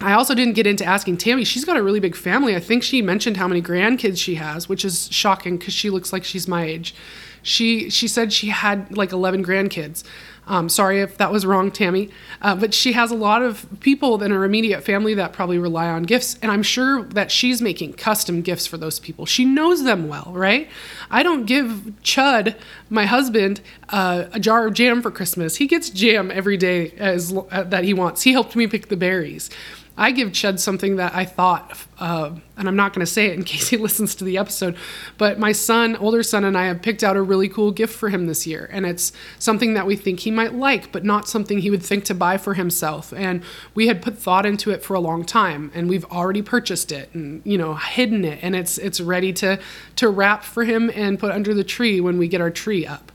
I 0.00 0.14
also 0.14 0.34
didn't 0.34 0.54
get 0.54 0.66
into 0.66 0.86
asking 0.86 1.18
Tammy. 1.18 1.44
She's 1.44 1.66
got 1.66 1.76
a 1.76 1.82
really 1.82 2.00
big 2.00 2.16
family. 2.16 2.56
I 2.56 2.60
think 2.60 2.82
she 2.82 3.02
mentioned 3.02 3.36
how 3.36 3.46
many 3.46 3.60
grandkids 3.60 4.16
she 4.16 4.36
has, 4.36 4.70
which 4.70 4.86
is 4.86 5.12
shocking 5.12 5.58
because 5.58 5.74
she 5.74 5.90
looks 5.90 6.14
like 6.14 6.24
she's 6.24 6.48
my 6.48 6.64
age. 6.64 6.94
She 7.42 7.90
she 7.90 8.08
said 8.08 8.32
she 8.32 8.48
had 8.48 8.96
like 8.96 9.12
11 9.12 9.44
grandkids. 9.44 10.04
Um, 10.46 10.68
sorry 10.68 11.00
if 11.00 11.18
that 11.18 11.30
was 11.30 11.46
wrong, 11.46 11.70
Tammy. 11.70 12.10
Uh, 12.40 12.56
but 12.56 12.74
she 12.74 12.92
has 12.92 13.10
a 13.12 13.14
lot 13.14 13.42
of 13.42 13.64
people 13.80 14.20
in 14.22 14.32
her 14.32 14.44
immediate 14.44 14.82
family 14.82 15.14
that 15.14 15.32
probably 15.32 15.58
rely 15.58 15.88
on 15.88 16.02
gifts. 16.02 16.36
And 16.42 16.50
I'm 16.50 16.64
sure 16.64 17.04
that 17.04 17.30
she's 17.30 17.62
making 17.62 17.92
custom 17.92 18.42
gifts 18.42 18.66
for 18.66 18.76
those 18.76 18.98
people. 18.98 19.24
She 19.24 19.44
knows 19.44 19.84
them 19.84 20.08
well, 20.08 20.32
right? 20.34 20.68
I 21.10 21.22
don't 21.22 21.46
give 21.46 21.92
Chud, 22.02 22.56
my 22.90 23.06
husband, 23.06 23.60
uh, 23.90 24.24
a 24.32 24.40
jar 24.40 24.66
of 24.66 24.74
jam 24.74 25.00
for 25.00 25.12
Christmas. 25.12 25.56
He 25.56 25.68
gets 25.68 25.90
jam 25.90 26.32
every 26.32 26.56
day 26.56 26.90
as, 26.96 27.32
uh, 27.32 27.62
that 27.62 27.84
he 27.84 27.94
wants. 27.94 28.22
He 28.22 28.32
helped 28.32 28.56
me 28.56 28.66
pick 28.66 28.88
the 28.88 28.96
berries. 28.96 29.48
I 29.96 30.10
give 30.10 30.30
Chud 30.30 30.58
something 30.58 30.96
that 30.96 31.14
I 31.14 31.26
thought, 31.26 31.78
uh, 31.98 32.30
and 32.56 32.66
I'm 32.66 32.76
not 32.76 32.94
going 32.94 33.04
to 33.04 33.10
say 33.10 33.26
it 33.26 33.34
in 33.34 33.44
case 33.44 33.68
he 33.68 33.76
listens 33.76 34.14
to 34.16 34.24
the 34.24 34.38
episode, 34.38 34.76
but 35.18 35.38
my 35.38 35.52
son, 35.52 35.96
older 35.96 36.22
son, 36.22 36.44
and 36.44 36.56
I 36.56 36.64
have 36.64 36.80
picked 36.80 37.04
out 37.04 37.16
a 37.16 37.22
really 37.22 37.48
cool 37.48 37.70
gift 37.72 37.94
for 37.94 38.08
him 38.08 38.26
this 38.26 38.46
year. 38.46 38.68
And 38.72 38.86
it's 38.86 39.12
something 39.38 39.74
that 39.74 39.86
we 39.86 39.96
think 39.96 40.20
he 40.20 40.30
might 40.30 40.54
like, 40.54 40.92
but 40.92 41.04
not 41.04 41.28
something 41.28 41.58
he 41.58 41.70
would 41.70 41.82
think 41.82 42.04
to 42.04 42.14
buy 42.14 42.38
for 42.38 42.54
himself. 42.54 43.12
And 43.12 43.42
we 43.74 43.86
had 43.86 44.00
put 44.00 44.16
thought 44.16 44.46
into 44.46 44.70
it 44.70 44.82
for 44.82 44.94
a 44.94 45.00
long 45.00 45.24
time, 45.24 45.70
and 45.74 45.90
we've 45.90 46.06
already 46.06 46.42
purchased 46.42 46.90
it 46.90 47.10
and, 47.12 47.42
you 47.44 47.58
know, 47.58 47.74
hidden 47.74 48.24
it. 48.24 48.38
And 48.40 48.56
it's, 48.56 48.78
it's 48.78 49.00
ready 49.00 49.32
to, 49.34 49.60
to 49.96 50.08
wrap 50.08 50.42
for 50.42 50.64
him 50.64 50.90
and 50.94 51.18
put 51.18 51.32
under 51.32 51.52
the 51.52 51.64
tree 51.64 52.00
when 52.00 52.16
we 52.16 52.28
get 52.28 52.40
our 52.40 52.50
tree 52.50 52.86
up. 52.86 53.12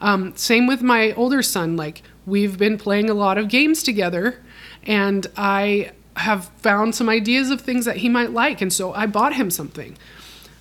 Um, 0.00 0.34
same 0.34 0.66
with 0.66 0.80
my 0.80 1.12
older 1.12 1.42
son. 1.42 1.76
Like, 1.76 2.02
we've 2.24 2.56
been 2.56 2.78
playing 2.78 3.10
a 3.10 3.14
lot 3.14 3.36
of 3.36 3.48
games 3.48 3.82
together 3.82 4.38
and 4.84 5.26
I 5.36 5.92
have 6.16 6.46
found 6.58 6.94
some 6.94 7.08
ideas 7.08 7.50
of 7.50 7.60
things 7.60 7.84
that 7.84 7.98
he 7.98 8.08
might 8.08 8.32
like, 8.32 8.60
and 8.60 8.72
so 8.72 8.92
I 8.92 9.06
bought 9.06 9.34
him 9.34 9.50
something. 9.50 9.96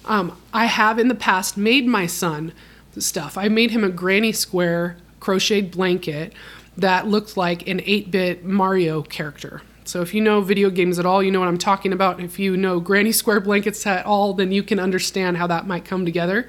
Um, 0.06 0.40
I 0.54 0.66
have 0.66 0.98
in 0.98 1.08
the 1.08 1.16
past 1.16 1.58
made 1.58 1.86
my 1.86 2.08
son 2.08 2.54
stuff. 2.98 3.38
I 3.38 3.48
made 3.48 3.72
him 3.72 3.84
a 3.84 3.90
granny 3.90 4.32
square 4.32 4.98
crocheted 5.20 5.72
blanket 5.72 6.34
that 6.78 7.08
looked 7.08 7.36
like 7.38 7.68
an 7.68 7.82
8 7.86 8.12
bit 8.12 8.46
Mario 8.46 9.02
character. 9.02 9.62
So 9.84 10.02
if 10.02 10.14
you 10.14 10.22
know 10.22 10.42
video 10.42 10.70
games 10.70 11.00
at 11.00 11.06
all, 11.06 11.24
you 11.24 11.32
know 11.32 11.40
what 11.40 11.48
I'm 11.48 11.58
talking 11.58 11.94
about. 11.94 12.20
If 12.20 12.40
you 12.40 12.56
know 12.56 12.80
granny 12.80 13.12
square 13.12 13.40
blankets 13.40 13.86
at 13.88 14.06
all, 14.06 14.34
then 14.34 14.52
you 14.52 14.64
can 14.64 14.80
understand 14.80 15.38
how 15.38 15.48
that 15.48 15.68
might 15.68 15.84
come 15.84 16.06
together. 16.06 16.48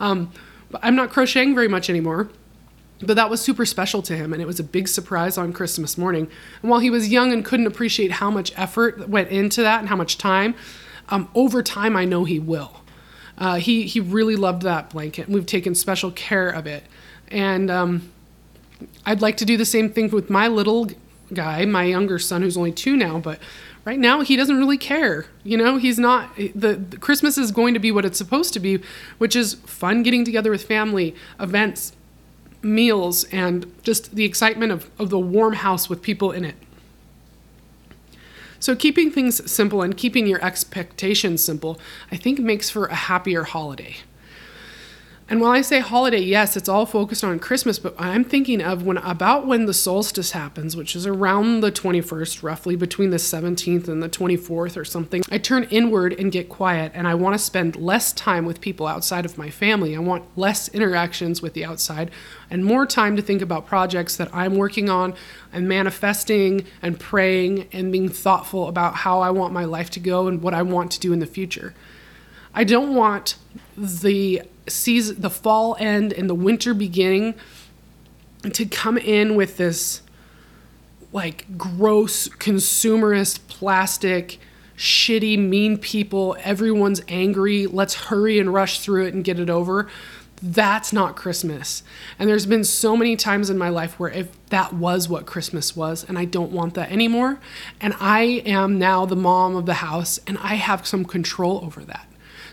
Um, 0.00 0.32
but 0.70 0.80
I'm 0.84 0.94
not 0.94 1.10
crocheting 1.10 1.54
very 1.54 1.68
much 1.68 1.90
anymore. 1.90 2.30
But 3.00 3.14
that 3.14 3.30
was 3.30 3.40
super 3.40 3.64
special 3.64 4.02
to 4.02 4.16
him, 4.16 4.32
and 4.32 4.42
it 4.42 4.46
was 4.46 4.58
a 4.58 4.64
big 4.64 4.88
surprise 4.88 5.38
on 5.38 5.52
Christmas 5.52 5.96
morning. 5.96 6.28
And 6.62 6.70
while 6.70 6.80
he 6.80 6.90
was 6.90 7.08
young 7.08 7.32
and 7.32 7.44
couldn't 7.44 7.66
appreciate 7.66 8.12
how 8.12 8.30
much 8.30 8.52
effort 8.56 9.08
went 9.08 9.28
into 9.28 9.62
that 9.62 9.80
and 9.80 9.88
how 9.88 9.96
much 9.96 10.18
time, 10.18 10.56
um, 11.08 11.28
over 11.34 11.62
time 11.62 11.96
I 11.96 12.04
know 12.04 12.24
he 12.24 12.38
will. 12.38 12.82
Uh, 13.38 13.56
he 13.56 13.84
he 13.84 14.00
really 14.00 14.34
loved 14.34 14.62
that 14.62 14.90
blanket, 14.90 15.26
and 15.26 15.34
we've 15.34 15.46
taken 15.46 15.74
special 15.74 16.10
care 16.10 16.48
of 16.48 16.66
it. 16.66 16.82
And 17.28 17.70
um, 17.70 18.10
I'd 19.06 19.22
like 19.22 19.36
to 19.38 19.44
do 19.44 19.56
the 19.56 19.64
same 19.64 19.90
thing 19.90 20.10
with 20.10 20.28
my 20.28 20.48
little 20.48 20.90
guy, 21.32 21.64
my 21.66 21.84
younger 21.84 22.18
son, 22.18 22.42
who's 22.42 22.56
only 22.56 22.72
two 22.72 22.96
now, 22.96 23.20
but 23.20 23.38
right 23.84 23.98
now 23.98 24.20
he 24.20 24.36
doesn't 24.36 24.58
really 24.58 24.76
care 24.76 25.24
you 25.44 25.56
know 25.56 25.78
he's 25.78 25.98
not 25.98 26.36
the, 26.36 26.74
the, 26.74 26.98
christmas 26.98 27.38
is 27.38 27.50
going 27.50 27.72
to 27.72 27.80
be 27.80 27.90
what 27.90 28.04
it's 28.04 28.18
supposed 28.18 28.52
to 28.52 28.60
be 28.60 28.78
which 29.16 29.34
is 29.34 29.54
fun 29.64 30.02
getting 30.02 30.26
together 30.26 30.50
with 30.50 30.62
family 30.62 31.14
events 31.40 31.92
meals 32.62 33.24
and 33.24 33.72
just 33.82 34.14
the 34.14 34.24
excitement 34.24 34.72
of, 34.72 34.90
of 34.98 35.10
the 35.10 35.18
warm 35.18 35.54
house 35.54 35.88
with 35.88 36.02
people 36.02 36.32
in 36.32 36.44
it. 36.44 36.56
So, 38.60 38.74
keeping 38.74 39.10
things 39.10 39.48
simple 39.50 39.82
and 39.82 39.96
keeping 39.96 40.26
your 40.26 40.44
expectations 40.44 41.44
simple, 41.44 41.78
I 42.10 42.16
think 42.16 42.40
makes 42.40 42.70
for 42.70 42.86
a 42.86 42.94
happier 42.94 43.44
holiday. 43.44 43.96
And 45.30 45.42
while 45.42 45.50
I 45.50 45.60
say 45.60 45.80
holiday, 45.80 46.20
yes, 46.20 46.56
it's 46.56 46.70
all 46.70 46.86
focused 46.86 47.22
on 47.22 47.38
Christmas, 47.38 47.78
but 47.78 47.94
I'm 47.98 48.24
thinking 48.24 48.62
of 48.62 48.84
when 48.84 48.96
about 48.96 49.46
when 49.46 49.66
the 49.66 49.74
solstice 49.74 50.30
happens, 50.30 50.74
which 50.74 50.96
is 50.96 51.06
around 51.06 51.60
the 51.60 51.70
21st, 51.70 52.42
roughly 52.42 52.76
between 52.76 53.10
the 53.10 53.18
17th 53.18 53.88
and 53.88 54.02
the 54.02 54.08
24th 54.08 54.74
or 54.74 54.86
something. 54.86 55.22
I 55.30 55.36
turn 55.36 55.64
inward 55.64 56.18
and 56.18 56.32
get 56.32 56.48
quiet, 56.48 56.92
and 56.94 57.06
I 57.06 57.14
want 57.14 57.34
to 57.34 57.38
spend 57.38 57.76
less 57.76 58.14
time 58.14 58.46
with 58.46 58.62
people 58.62 58.86
outside 58.86 59.26
of 59.26 59.36
my 59.36 59.50
family. 59.50 59.94
I 59.94 59.98
want 59.98 60.24
less 60.34 60.68
interactions 60.68 61.42
with 61.42 61.52
the 61.52 61.64
outside 61.66 62.10
and 62.50 62.64
more 62.64 62.86
time 62.86 63.14
to 63.16 63.20
think 63.22 63.42
about 63.42 63.66
projects 63.66 64.16
that 64.16 64.34
I'm 64.34 64.56
working 64.56 64.88
on 64.88 65.12
and 65.52 65.68
manifesting 65.68 66.64
and 66.80 66.98
praying 66.98 67.68
and 67.70 67.92
being 67.92 68.08
thoughtful 68.08 68.66
about 68.66 68.94
how 68.94 69.20
I 69.20 69.28
want 69.28 69.52
my 69.52 69.66
life 69.66 69.90
to 69.90 70.00
go 70.00 70.26
and 70.26 70.40
what 70.40 70.54
I 70.54 70.62
want 70.62 70.90
to 70.92 71.00
do 71.00 71.12
in 71.12 71.18
the 71.18 71.26
future. 71.26 71.74
I 72.54 72.64
don't 72.64 72.94
want 72.94 73.36
the 73.76 74.42
season, 74.70 75.20
the 75.20 75.30
fall 75.30 75.76
end 75.78 76.12
and 76.12 76.28
the 76.28 76.34
winter 76.34 76.74
beginning 76.74 77.34
to 78.52 78.64
come 78.66 78.96
in 78.98 79.34
with 79.34 79.56
this 79.56 80.02
like 81.12 81.46
gross 81.56 82.28
consumerist 82.28 83.40
plastic 83.48 84.38
shitty 84.76 85.38
mean 85.38 85.78
people. 85.78 86.36
Everyone's 86.40 87.02
angry. 87.08 87.66
Let's 87.66 87.94
hurry 87.94 88.38
and 88.38 88.52
rush 88.52 88.80
through 88.80 89.06
it 89.06 89.14
and 89.14 89.24
get 89.24 89.40
it 89.40 89.50
over. 89.50 89.88
That's 90.40 90.92
not 90.92 91.16
christmas. 91.16 91.82
And 92.18 92.28
there's 92.28 92.46
been 92.46 92.62
so 92.62 92.96
many 92.96 93.16
times 93.16 93.50
in 93.50 93.58
my 93.58 93.70
life 93.70 93.98
where 93.98 94.10
if 94.10 94.28
that 94.50 94.72
was 94.72 95.08
what 95.08 95.26
christmas 95.26 95.76
was 95.76 96.04
and 96.04 96.18
i 96.18 96.24
don't 96.24 96.50
want 96.50 96.74
that 96.74 96.90
anymore 96.90 97.38
and 97.80 97.94
i 98.00 98.20
am 98.46 98.78
now 98.78 99.04
the 99.06 99.16
mom 99.16 99.56
of 99.56 99.66
the 99.66 99.74
house 99.74 100.18
and 100.26 100.38
i 100.38 100.54
have 100.54 100.86
some 100.86 101.04
control 101.04 101.60
over 101.64 101.82
that 101.82 102.07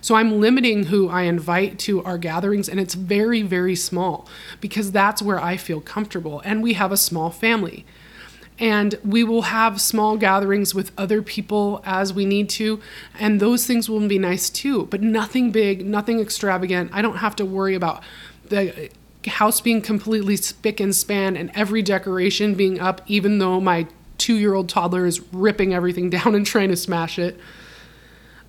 so 0.06 0.14
I'm 0.14 0.40
limiting 0.40 0.84
who 0.84 1.10
I 1.10 1.24
invite 1.24 1.80
to 1.80 2.04
our 2.04 2.20
gatherings, 2.20 2.70
and 2.70 2.80
it's 2.80 2.94
very, 2.94 3.42
very 3.42 3.76
small 3.76 4.28
because 4.62 4.92
that's 4.92 5.20
where 5.20 5.40
I 5.40 5.58
feel 5.58 5.82
comfortable. 5.82 6.44
And 6.46 6.62
we 6.62 6.74
have 6.74 6.92
a 6.92 6.96
small 6.96 7.32
family. 7.32 7.88
And 8.60 9.00
we 9.04 9.24
will 9.24 9.42
have 9.42 9.82
small 9.82 10.16
gatherings 10.16 10.76
with 10.76 10.92
other 10.96 11.24
people 11.24 11.82
as 11.84 12.14
we 12.14 12.24
need 12.24 12.50
to, 12.50 12.80
and 13.20 13.40
those 13.40 13.66
things 13.66 13.90
will 13.90 14.08
be 14.08 14.20
nice 14.20 14.52
too, 14.52 14.86
but 14.92 15.02
nothing 15.02 15.50
big, 15.50 15.84
nothing 15.84 16.20
extravagant. 16.20 16.92
I 16.94 17.02
don't 17.02 17.18
have 17.18 17.36
to 17.38 17.44
worry 17.44 17.74
about 17.74 18.04
the 18.50 18.92
house 19.26 19.60
being 19.60 19.82
completely 19.82 20.36
spick 20.36 20.80
and 20.80 20.96
span 20.96 21.36
and 21.36 21.50
every 21.56 21.82
decoration 21.82 22.54
being 22.54 22.80
up, 22.80 23.02
even 23.08 23.40
though 23.40 23.60
my 23.60 23.88
two 24.20 24.36
year 24.36 24.54
old 24.54 24.70
toddler 24.70 25.08
is 25.08 25.20
ripping 25.34 25.74
everything 25.74 26.10
down 26.12 26.36
and 26.36 26.46
trying 26.46 26.70
to 26.70 26.78
smash 26.78 27.18
it. 27.18 27.40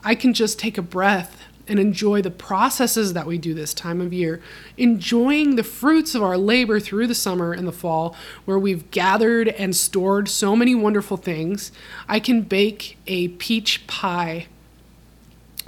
I 0.04 0.14
can 0.14 0.34
just 0.34 0.58
take 0.58 0.76
a 0.76 0.82
breath 0.82 1.45
and 1.68 1.78
enjoy 1.78 2.22
the 2.22 2.30
processes 2.30 3.12
that 3.12 3.26
we 3.26 3.38
do 3.38 3.54
this 3.54 3.74
time 3.74 4.00
of 4.00 4.12
year, 4.12 4.40
enjoying 4.76 5.56
the 5.56 5.62
fruits 5.62 6.14
of 6.14 6.22
our 6.22 6.38
labor 6.38 6.78
through 6.78 7.06
the 7.06 7.14
summer 7.14 7.52
and 7.52 7.66
the 7.66 7.72
fall, 7.72 8.14
where 8.44 8.58
we've 8.58 8.90
gathered 8.90 9.48
and 9.48 9.74
stored 9.74 10.28
so 10.28 10.54
many 10.54 10.74
wonderful 10.74 11.16
things. 11.16 11.72
I 12.08 12.20
can 12.20 12.42
bake 12.42 12.98
a 13.06 13.28
peach 13.28 13.86
pie 13.86 14.46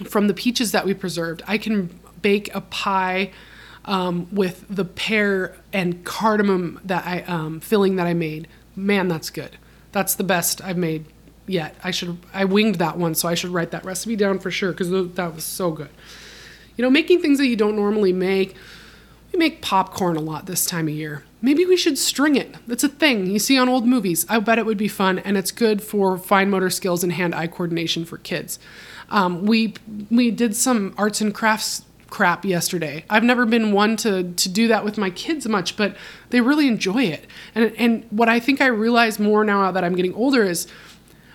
from 0.09 0.29
the 0.29 0.35
peaches 0.35 0.73
that 0.73 0.87
we 0.87 0.95
preserved. 0.95 1.43
I 1.47 1.59
can 1.59 1.99
bake 2.23 2.55
a 2.55 2.61
pie 2.61 3.31
um, 3.85 4.29
with 4.31 4.65
the 4.69 4.85
pear 4.85 5.57
and 5.73 6.05
cardamom 6.05 6.81
that 6.85 7.07
I 7.07 7.23
um, 7.23 7.61
filling 7.61 7.97
that 7.97 8.07
I 8.07 8.15
made. 8.15 8.47
Man, 8.77 9.09
that's 9.09 9.31
good. 9.31 9.57
That's 9.93 10.15
the 10.15 10.25
best 10.25 10.63
I've 10.63 10.77
made 10.77 11.07
yet. 11.49 11.77
I 11.83 11.91
should 11.91 12.19
I 12.33 12.45
winged 12.45 12.77
that 12.77 12.97
one, 12.97 13.15
so 13.15 13.29
I 13.29 13.35
should 13.35 13.51
write 13.51 13.71
that 13.71 13.85
recipe 13.85 14.17
down 14.17 14.39
for 14.39 14.51
sure 14.51 14.73
because 14.73 14.91
that 15.15 15.35
was 15.35 15.45
so 15.45 15.71
good. 15.73 15.91
You 16.77 16.83
know, 16.83 16.91
making 16.91 17.21
things 17.21 17.39
that 17.39 17.47
you 17.47 17.57
don't 17.57 17.77
normally 17.77 18.13
make. 18.13 18.55
We 19.33 19.39
make 19.39 19.61
popcorn 19.61 20.17
a 20.17 20.21
lot 20.21 20.47
this 20.47 20.65
time 20.65 20.89
of 20.89 20.95
year. 20.95 21.23
Maybe 21.43 21.67
we 21.67 21.77
should 21.77 21.99
string 21.99 22.35
it. 22.35 22.57
That's 22.67 22.83
a 22.83 22.89
thing 22.89 23.27
you 23.27 23.39
see 23.39 23.59
on 23.59 23.69
old 23.69 23.87
movies. 23.87 24.25
I 24.29 24.41
bet 24.41 24.59
it 24.59 24.65
would 24.65 24.79
be 24.79 24.89
fun, 24.89 25.19
and 25.19 25.37
it's 25.37 25.51
good 25.51 25.83
for 25.83 26.17
fine 26.17 26.49
motor 26.49 26.71
skills 26.71 27.05
and 27.05 27.13
hand-eye 27.13 27.49
coordination 27.49 28.07
for 28.07 28.17
kids. 28.17 28.59
Um, 29.11 29.45
we 29.45 29.75
we 30.11 30.31
did 30.31 30.57
some 30.57 30.95
arts 30.97 31.21
and 31.21 31.35
crafts 31.35 31.83
crap 32.11 32.45
yesterday. 32.45 33.05
I've 33.11 33.23
never 33.23 33.45
been 33.45 33.73
one 33.73 33.97
to 33.99 34.33
to 34.33 34.49
do 34.49 34.69
that 34.69 34.85
with 34.85 34.99
my 34.99 35.11
kids 35.11 35.47
much, 35.47 35.77
but 35.77 35.97
they 36.31 36.41
really 36.41 36.67
enjoy 36.67 37.05
it. 37.05 37.27
And 37.55 37.73
and 37.77 38.05
what 38.11 38.29
I 38.29 38.41
think 38.41 38.61
I 38.61 38.67
realize 38.67 39.19
more 39.19 39.45
now 39.45 39.71
that 39.71 39.85
I'm 39.85 39.95
getting 39.95 40.15
older 40.15 40.43
is 40.43 40.67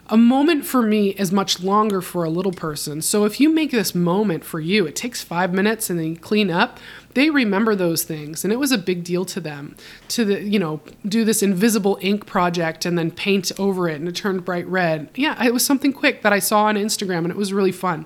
a 0.10 0.18
moment 0.18 0.66
for 0.66 0.82
me 0.82 1.10
is 1.12 1.32
much 1.32 1.62
longer 1.62 2.02
for 2.02 2.26
a 2.26 2.30
little 2.30 2.52
person. 2.52 3.02
So 3.02 3.24
if 3.24 3.40
you 3.40 3.50
make 3.50 3.72
this 3.72 3.96
moment 3.96 4.44
for 4.44 4.60
you, 4.60 4.86
it 4.86 4.96
takes 4.98 5.22
five 5.22 5.54
minutes 5.54 5.90
and 5.90 5.98
then 5.98 6.08
you 6.08 6.16
clean 6.18 6.52
up, 6.52 6.78
they 7.14 7.30
remember 7.30 7.74
those 7.74 8.04
things. 8.04 8.44
And 8.44 8.52
it 8.52 8.58
was 8.58 8.74
a 8.74 8.78
big 8.78 9.06
deal 9.06 9.24
to 9.26 9.40
them 9.40 9.78
to 10.10 10.26
the, 10.26 10.44
you 10.44 10.60
know, 10.60 10.82
do 11.08 11.24
this 11.24 11.42
invisible 11.42 11.98
ink 12.02 12.26
project 12.26 12.86
and 12.86 12.98
then 12.98 13.12
paint 13.12 13.52
over 13.58 13.88
it 13.88 13.96
and 13.96 14.10
it 14.10 14.16
turned 14.16 14.44
bright 14.44 14.68
red. 14.68 15.10
Yeah, 15.16 15.42
it 15.44 15.54
was 15.54 15.66
something 15.66 15.94
quick 15.94 16.22
that 16.24 16.34
I 16.34 16.40
saw 16.40 16.66
on 16.66 16.76
Instagram 16.76 17.20
and 17.20 17.32
it 17.32 17.38
was 17.38 17.54
really 17.54 17.72
fun. 17.72 18.06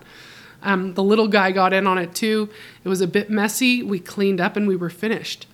Um, 0.61 0.93
the 0.93 1.03
little 1.03 1.27
guy 1.27 1.51
got 1.51 1.73
in 1.73 1.87
on 1.87 1.97
it 1.97 2.13
too. 2.13 2.49
It 2.83 2.89
was 2.89 3.01
a 3.01 3.07
bit 3.07 3.31
messy. 3.31 3.81
We 3.81 3.99
cleaned 3.99 4.39
up 4.39 4.55
and 4.55 4.67
we 4.67 4.75
were 4.75 4.89
finished 4.89 5.47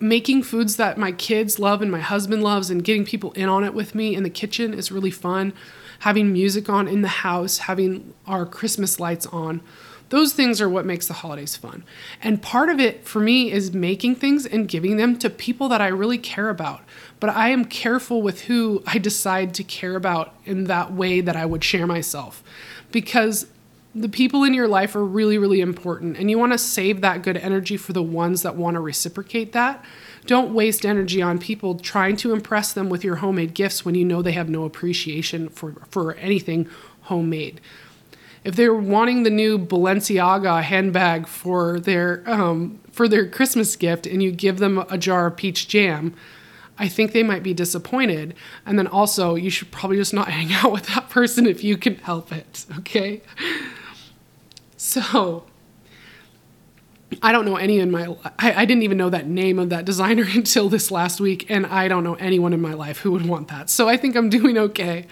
making 0.00 0.42
foods 0.42 0.76
that 0.76 0.98
my 0.98 1.12
kids 1.12 1.58
love 1.58 1.82
and 1.82 1.90
my 1.90 2.00
husband 2.00 2.42
loves 2.42 2.70
and 2.70 2.82
getting 2.82 3.04
people 3.04 3.32
in 3.32 3.48
on 3.48 3.64
it 3.64 3.74
with 3.74 3.94
me 3.94 4.14
in 4.14 4.22
the 4.22 4.30
kitchen 4.30 4.72
is 4.72 4.90
really 4.90 5.10
fun. 5.10 5.52
Having 6.00 6.32
music 6.32 6.68
on 6.70 6.88
in 6.88 7.02
the 7.02 7.08
house, 7.08 7.58
having 7.58 8.14
our 8.26 8.46
Christmas 8.46 8.98
lights 8.98 9.26
on. 9.26 9.60
Those 10.08 10.32
things 10.32 10.60
are 10.60 10.68
what 10.68 10.86
makes 10.86 11.06
the 11.06 11.14
holidays 11.14 11.54
fun. 11.54 11.84
And 12.20 12.42
part 12.42 12.68
of 12.68 12.80
it 12.80 13.06
for 13.06 13.20
me 13.20 13.52
is 13.52 13.72
making 13.72 14.16
things 14.16 14.44
and 14.44 14.66
giving 14.66 14.96
them 14.96 15.16
to 15.18 15.30
people 15.30 15.68
that 15.68 15.80
I 15.80 15.86
really 15.86 16.18
care 16.18 16.48
about. 16.48 16.82
But 17.20 17.30
I 17.30 17.50
am 17.50 17.64
careful 17.64 18.20
with 18.20 18.42
who 18.42 18.82
I 18.86 18.98
decide 18.98 19.54
to 19.54 19.62
care 19.62 19.94
about 19.94 20.34
in 20.44 20.64
that 20.64 20.92
way 20.92 21.20
that 21.20 21.36
I 21.36 21.46
would 21.46 21.62
share 21.62 21.86
myself. 21.86 22.42
Because 22.90 23.46
the 23.94 24.08
people 24.08 24.44
in 24.44 24.54
your 24.54 24.68
life 24.68 24.94
are 24.94 25.04
really, 25.04 25.36
really 25.36 25.60
important. 25.60 26.16
And 26.16 26.30
you 26.30 26.38
want 26.38 26.52
to 26.52 26.58
save 26.58 27.00
that 27.00 27.22
good 27.22 27.36
energy 27.36 27.76
for 27.76 27.92
the 27.92 28.02
ones 28.02 28.42
that 28.42 28.56
want 28.56 28.74
to 28.74 28.80
reciprocate 28.80 29.52
that. 29.52 29.84
Don't 30.26 30.54
waste 30.54 30.86
energy 30.86 31.20
on 31.20 31.38
people 31.38 31.76
trying 31.76 32.16
to 32.16 32.32
impress 32.32 32.72
them 32.72 32.88
with 32.88 33.02
your 33.02 33.16
homemade 33.16 33.54
gifts 33.54 33.84
when 33.84 33.94
you 33.94 34.04
know 34.04 34.22
they 34.22 34.32
have 34.32 34.48
no 34.48 34.64
appreciation 34.64 35.48
for, 35.48 35.74
for 35.90 36.14
anything 36.14 36.68
homemade. 37.02 37.60
If 38.44 38.54
they're 38.56 38.74
wanting 38.74 39.24
the 39.24 39.30
new 39.30 39.58
Balenciaga 39.58 40.62
handbag 40.62 41.26
for 41.26 41.80
their 41.80 42.22
um, 42.26 42.80
for 42.90 43.06
their 43.06 43.28
Christmas 43.28 43.76
gift 43.76 44.06
and 44.06 44.22
you 44.22 44.32
give 44.32 44.58
them 44.58 44.78
a 44.88 44.96
jar 44.96 45.26
of 45.26 45.36
peach 45.36 45.68
jam, 45.68 46.14
I 46.78 46.88
think 46.88 47.12
they 47.12 47.22
might 47.22 47.42
be 47.42 47.52
disappointed. 47.52 48.34
And 48.64 48.78
then 48.78 48.86
also, 48.86 49.34
you 49.34 49.50
should 49.50 49.70
probably 49.70 49.98
just 49.98 50.14
not 50.14 50.28
hang 50.30 50.52
out 50.52 50.72
with 50.72 50.86
that 50.86 51.10
person 51.10 51.46
if 51.46 51.62
you 51.62 51.76
can 51.76 51.96
help 51.96 52.32
it, 52.32 52.64
okay? 52.78 53.20
So 54.80 55.44
I 57.20 57.32
don't 57.32 57.44
know 57.44 57.56
any 57.56 57.80
in 57.80 57.90
my 57.90 58.16
I, 58.38 58.62
I 58.62 58.64
didn't 58.64 58.82
even 58.82 58.96
know 58.96 59.10
that 59.10 59.26
name 59.26 59.58
of 59.58 59.68
that 59.68 59.84
designer 59.84 60.24
until 60.34 60.70
this 60.70 60.90
last 60.90 61.20
week, 61.20 61.50
and 61.50 61.66
I 61.66 61.86
don't 61.86 62.02
know 62.02 62.14
anyone 62.14 62.54
in 62.54 62.62
my 62.62 62.72
life 62.72 63.00
who 63.00 63.12
would 63.12 63.26
want 63.26 63.48
that. 63.48 63.68
So 63.68 63.90
I 63.90 63.98
think 63.98 64.16
I'm 64.16 64.30
doing 64.30 64.56
okay. 64.56 65.06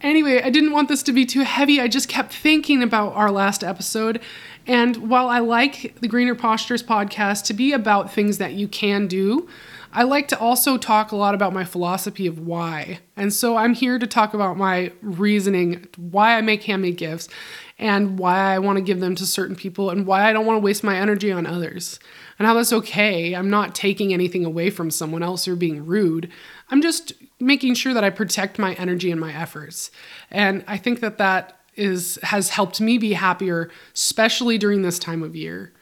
Anyway, 0.00 0.42
I 0.42 0.50
didn't 0.50 0.72
want 0.72 0.88
this 0.88 1.04
to 1.04 1.12
be 1.12 1.24
too 1.24 1.42
heavy. 1.42 1.80
I 1.80 1.86
just 1.86 2.08
kept 2.08 2.32
thinking 2.32 2.82
about 2.82 3.14
our 3.14 3.30
last 3.30 3.62
episode. 3.62 4.20
And 4.66 5.08
while 5.08 5.28
I 5.28 5.38
like 5.38 5.94
the 6.00 6.08
Greener 6.08 6.34
Postures 6.34 6.82
podcast 6.82 7.44
to 7.44 7.54
be 7.54 7.72
about 7.72 8.12
things 8.12 8.38
that 8.38 8.54
you 8.54 8.66
can 8.66 9.06
do, 9.06 9.48
I 9.92 10.02
like 10.02 10.28
to 10.28 10.38
also 10.38 10.76
talk 10.76 11.12
a 11.12 11.16
lot 11.16 11.34
about 11.34 11.54
my 11.54 11.64
philosophy 11.64 12.26
of 12.26 12.38
why. 12.40 12.98
And 13.16 13.32
so 13.32 13.56
I'm 13.56 13.72
here 13.72 13.98
to 13.98 14.06
talk 14.06 14.34
about 14.34 14.58
my 14.58 14.92
reasoning, 15.00 15.86
why 15.96 16.36
I 16.36 16.42
make 16.42 16.64
handmade 16.64 16.98
gifts, 16.98 17.28
and 17.78 18.18
why 18.18 18.54
I 18.54 18.58
want 18.58 18.76
to 18.76 18.82
give 18.82 19.00
them 19.00 19.14
to 19.16 19.26
certain 19.26 19.56
people, 19.56 19.90
and 19.90 20.06
why 20.06 20.28
I 20.28 20.32
don't 20.32 20.46
want 20.46 20.56
to 20.56 20.64
waste 20.64 20.82
my 20.82 20.96
energy 20.96 21.30
on 21.30 21.46
others. 21.46 21.98
And 22.38 22.46
how 22.46 22.54
that's 22.54 22.72
okay. 22.72 23.34
I'm 23.34 23.50
not 23.50 23.74
taking 23.74 24.12
anything 24.12 24.44
away 24.44 24.70
from 24.70 24.90
someone 24.90 25.22
else 25.22 25.46
or 25.46 25.56
being 25.56 25.84
rude. 25.84 26.30
I'm 26.70 26.82
just 26.82 27.12
making 27.38 27.74
sure 27.74 27.94
that 27.94 28.04
I 28.04 28.10
protect 28.10 28.58
my 28.58 28.74
energy 28.74 29.10
and 29.10 29.20
my 29.20 29.32
efforts. 29.34 29.90
And 30.30 30.64
I 30.66 30.76
think 30.76 31.00
that 31.00 31.18
that 31.18 31.58
is 31.74 32.18
has 32.22 32.50
helped 32.50 32.80
me 32.80 32.98
be 32.98 33.12
happier, 33.12 33.70
especially 33.94 34.56
during 34.58 34.82
this 34.82 34.98
time 34.98 35.22
of 35.22 35.36
year. 35.36 35.72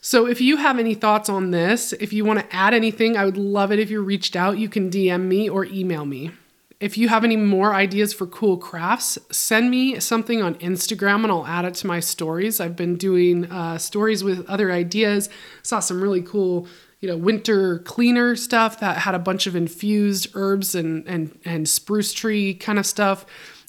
So 0.00 0.26
if 0.26 0.40
you 0.40 0.58
have 0.58 0.78
any 0.78 0.94
thoughts 0.94 1.28
on 1.28 1.50
this, 1.50 1.92
if 1.94 2.12
you 2.12 2.24
want 2.24 2.38
to 2.38 2.54
add 2.54 2.74
anything, 2.74 3.16
I 3.16 3.24
would 3.24 3.36
love 3.36 3.72
it 3.72 3.80
if 3.80 3.90
you 3.90 4.02
reached 4.02 4.36
out. 4.36 4.56
You 4.56 4.68
can 4.68 4.88
DM 4.88 5.22
me 5.22 5.48
or 5.48 5.64
email 5.64 6.04
me. 6.04 6.30
If 6.78 6.98
you 6.98 7.08
have 7.08 7.24
any 7.24 7.36
more 7.36 7.74
ideas 7.74 8.12
for 8.12 8.26
cool 8.26 8.58
crafts, 8.58 9.18
send 9.30 9.70
me 9.70 9.98
something 9.98 10.42
on 10.42 10.56
Instagram 10.56 11.22
and 11.22 11.32
I'll 11.32 11.46
add 11.46 11.64
it 11.64 11.74
to 11.76 11.86
my 11.86 12.00
stories. 12.00 12.60
I've 12.60 12.76
been 12.76 12.96
doing 12.96 13.50
uh, 13.50 13.78
stories 13.78 14.22
with 14.22 14.46
other 14.46 14.70
ideas. 14.70 15.30
Saw 15.62 15.80
some 15.80 16.02
really 16.02 16.20
cool, 16.20 16.68
you 17.00 17.08
know, 17.08 17.16
winter 17.16 17.78
cleaner 17.80 18.36
stuff 18.36 18.78
that 18.80 18.98
had 18.98 19.14
a 19.14 19.18
bunch 19.18 19.46
of 19.46 19.56
infused 19.56 20.28
herbs 20.34 20.74
and 20.74 21.06
and 21.08 21.38
and 21.46 21.66
spruce 21.66 22.12
tree 22.12 22.52
kind 22.52 22.78
of 22.78 22.84
stuff, 22.84 23.24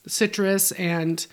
citrus, 0.06 0.74
and 0.74 1.26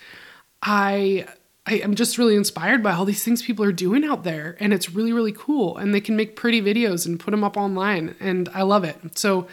I 0.61 1.27
I 1.67 1.75
am 1.75 1.95
just 1.95 2.17
really 2.17 2.35
inspired 2.35 2.83
by 2.83 2.93
all 2.93 3.05
these 3.05 3.23
things 3.23 3.41
people 3.41 3.65
are 3.65 3.71
doing 3.71 4.05
out 4.05 4.23
there. 4.23 4.55
And 4.59 4.71
it's 4.71 4.91
really, 4.91 5.11
really 5.11 5.31
cool. 5.31 5.77
And 5.77 5.93
they 5.93 6.01
can 6.01 6.15
make 6.15 6.35
pretty 6.35 6.61
videos 6.61 7.05
and 7.05 7.19
put 7.19 7.31
them 7.31 7.43
up 7.43 7.57
online. 7.57 8.15
And 8.19 8.47
I 8.53 8.61
love 8.61 8.83
it. 8.83 9.17
So 9.17 9.47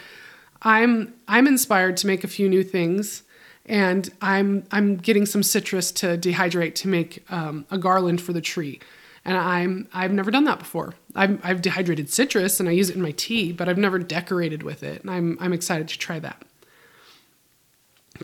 I'm 0.62 1.14
I'm 1.28 1.46
inspired 1.46 1.96
to 1.98 2.06
make 2.06 2.24
a 2.24 2.28
few 2.28 2.48
new 2.48 2.64
things. 2.64 3.22
And 3.66 4.08
I'm 4.20 4.64
I'm 4.70 4.96
getting 4.96 5.26
some 5.26 5.42
citrus 5.42 5.92
to 5.92 6.18
dehydrate 6.18 6.74
to 6.76 6.88
make 6.88 7.24
um, 7.30 7.66
a 7.70 7.78
garland 7.78 8.20
for 8.20 8.32
the 8.32 8.40
tree. 8.40 8.80
And 9.24 9.36
I'm 9.36 9.88
I've 9.92 10.12
never 10.12 10.30
done 10.30 10.44
that 10.44 10.58
before. 10.58 10.94
I've, 11.14 11.44
I've 11.44 11.62
dehydrated 11.62 12.10
citrus 12.10 12.58
and 12.58 12.68
I 12.68 12.72
use 12.72 12.90
it 12.90 12.96
in 12.96 13.02
my 13.02 13.12
tea, 13.12 13.52
but 13.52 13.68
I've 13.68 13.78
never 13.78 13.98
decorated 13.98 14.62
with 14.62 14.82
it. 14.82 15.02
And 15.02 15.10
I'm 15.10 15.38
I'm 15.40 15.52
excited 15.52 15.88
to 15.88 15.98
try 15.98 16.18
that. 16.18 16.42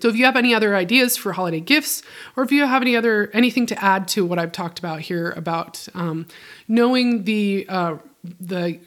So 0.01 0.09
if 0.09 0.17
you 0.17 0.25
have 0.27 0.37
any 0.37 0.55
other 0.55 0.77
ideas 0.77 1.17
for 1.17 1.33
holiday 1.33 1.61
gifts, 1.61 2.03
or 2.37 2.45
if 2.45 2.53
you 2.53 2.67
have 2.67 2.83
any 2.83 2.95
other 2.97 3.31
anything 3.33 3.67
to 3.67 3.85
add 3.85 4.09
to 4.09 4.25
what 4.25 4.39
I've 4.39 4.53
talked 4.53 4.79
about 4.79 5.01
here 5.01 5.31
about 5.31 5.87
um, 5.95 6.27
knowing 6.67 7.25
the 7.25 7.67
uh, 7.69 7.99
the 8.41 8.81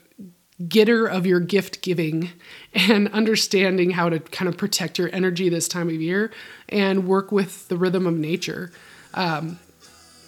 getter 0.68 1.06
of 1.06 1.26
your 1.26 1.40
gift 1.40 1.82
giving 1.82 2.30
and 2.74 3.08
understanding 3.08 3.90
how 3.90 4.08
to 4.08 4.18
kind 4.20 4.48
of 4.48 4.56
protect 4.56 4.98
your 4.98 5.10
energy 5.12 5.48
this 5.48 5.68
time 5.68 5.88
of 5.88 5.94
year 5.94 6.30
and 6.68 7.06
work 7.06 7.32
with 7.32 7.68
the 7.68 7.76
rhythm 7.76 8.06
of 8.06 8.14
nature, 8.14 8.70
um, 9.14 9.58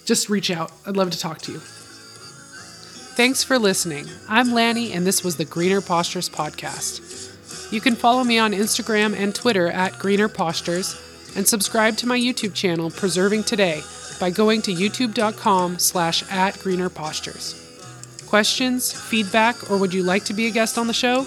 just 0.04 0.28
reach 0.28 0.50
out. 0.50 0.72
I'd 0.86 0.96
love 0.96 1.10
to 1.10 1.18
talk 1.18 1.38
to 1.42 1.52
you. 1.52 1.58
Thanks 3.16 3.44
for 3.44 3.58
listening. 3.58 4.06
I'm 4.28 4.52
Lanni, 4.52 4.92
and 4.92 5.06
this 5.06 5.22
was 5.22 5.36
the 5.36 5.44
Greener 5.44 5.80
Postures 5.80 6.28
Podcast. 6.28 7.72
You 7.72 7.80
can 7.80 7.94
follow 7.94 8.24
me 8.24 8.38
on 8.38 8.52
Instagram 8.52 9.16
and 9.16 9.34
Twitter 9.34 9.68
at 9.68 9.98
Greener 9.98 10.28
Postures 10.28 11.00
and 11.36 11.46
subscribe 11.46 11.96
to 11.98 12.06
my 12.06 12.18
YouTube 12.18 12.54
channel 12.54 12.90
Preserving 12.90 13.44
Today 13.44 13.82
by 14.20 14.30
going 14.30 14.62
to 14.62 14.72
youtube.com 14.72 15.78
slash 15.78 16.28
at 16.30 16.58
Greener 16.58 16.88
Postures. 16.88 17.63
Questions, 18.34 18.90
feedback, 18.90 19.70
or 19.70 19.78
would 19.78 19.94
you 19.94 20.02
like 20.02 20.24
to 20.24 20.34
be 20.34 20.48
a 20.48 20.50
guest 20.50 20.76
on 20.76 20.88
the 20.88 20.92
show? 20.92 21.22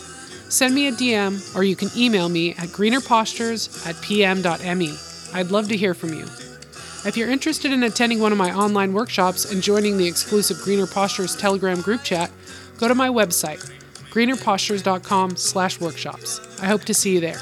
Send 0.49 0.75
me 0.75 0.87
a 0.87 0.91
DM 0.91 1.55
or 1.55 1.63
you 1.63 1.73
can 1.73 1.87
email 1.95 2.27
me 2.27 2.51
at 2.55 2.67
greenerpostures 2.67 3.87
at 3.87 3.95
pm.me. 4.01 4.93
I'd 5.33 5.49
love 5.49 5.69
to 5.69 5.77
hear 5.77 5.93
from 5.93 6.13
you. 6.13 6.25
If 7.05 7.15
you're 7.15 7.29
interested 7.29 7.71
in 7.71 7.83
attending 7.83 8.19
one 8.19 8.33
of 8.33 8.37
my 8.37 8.53
online 8.53 8.91
workshops 8.91 9.49
and 9.53 9.63
joining 9.63 9.97
the 9.97 10.05
exclusive 10.05 10.57
Greener 10.61 10.85
Postures 10.85 11.33
Telegram 11.37 11.79
group 11.79 12.03
chat, 12.03 12.29
go 12.77 12.89
to 12.89 12.93
my 12.93 13.07
website, 13.07 13.63
greenerpostures.com 14.11 15.37
slash 15.37 15.79
workshops. 15.79 16.41
I 16.61 16.65
hope 16.65 16.83
to 16.83 16.93
see 16.93 17.13
you 17.13 17.21
there. 17.21 17.39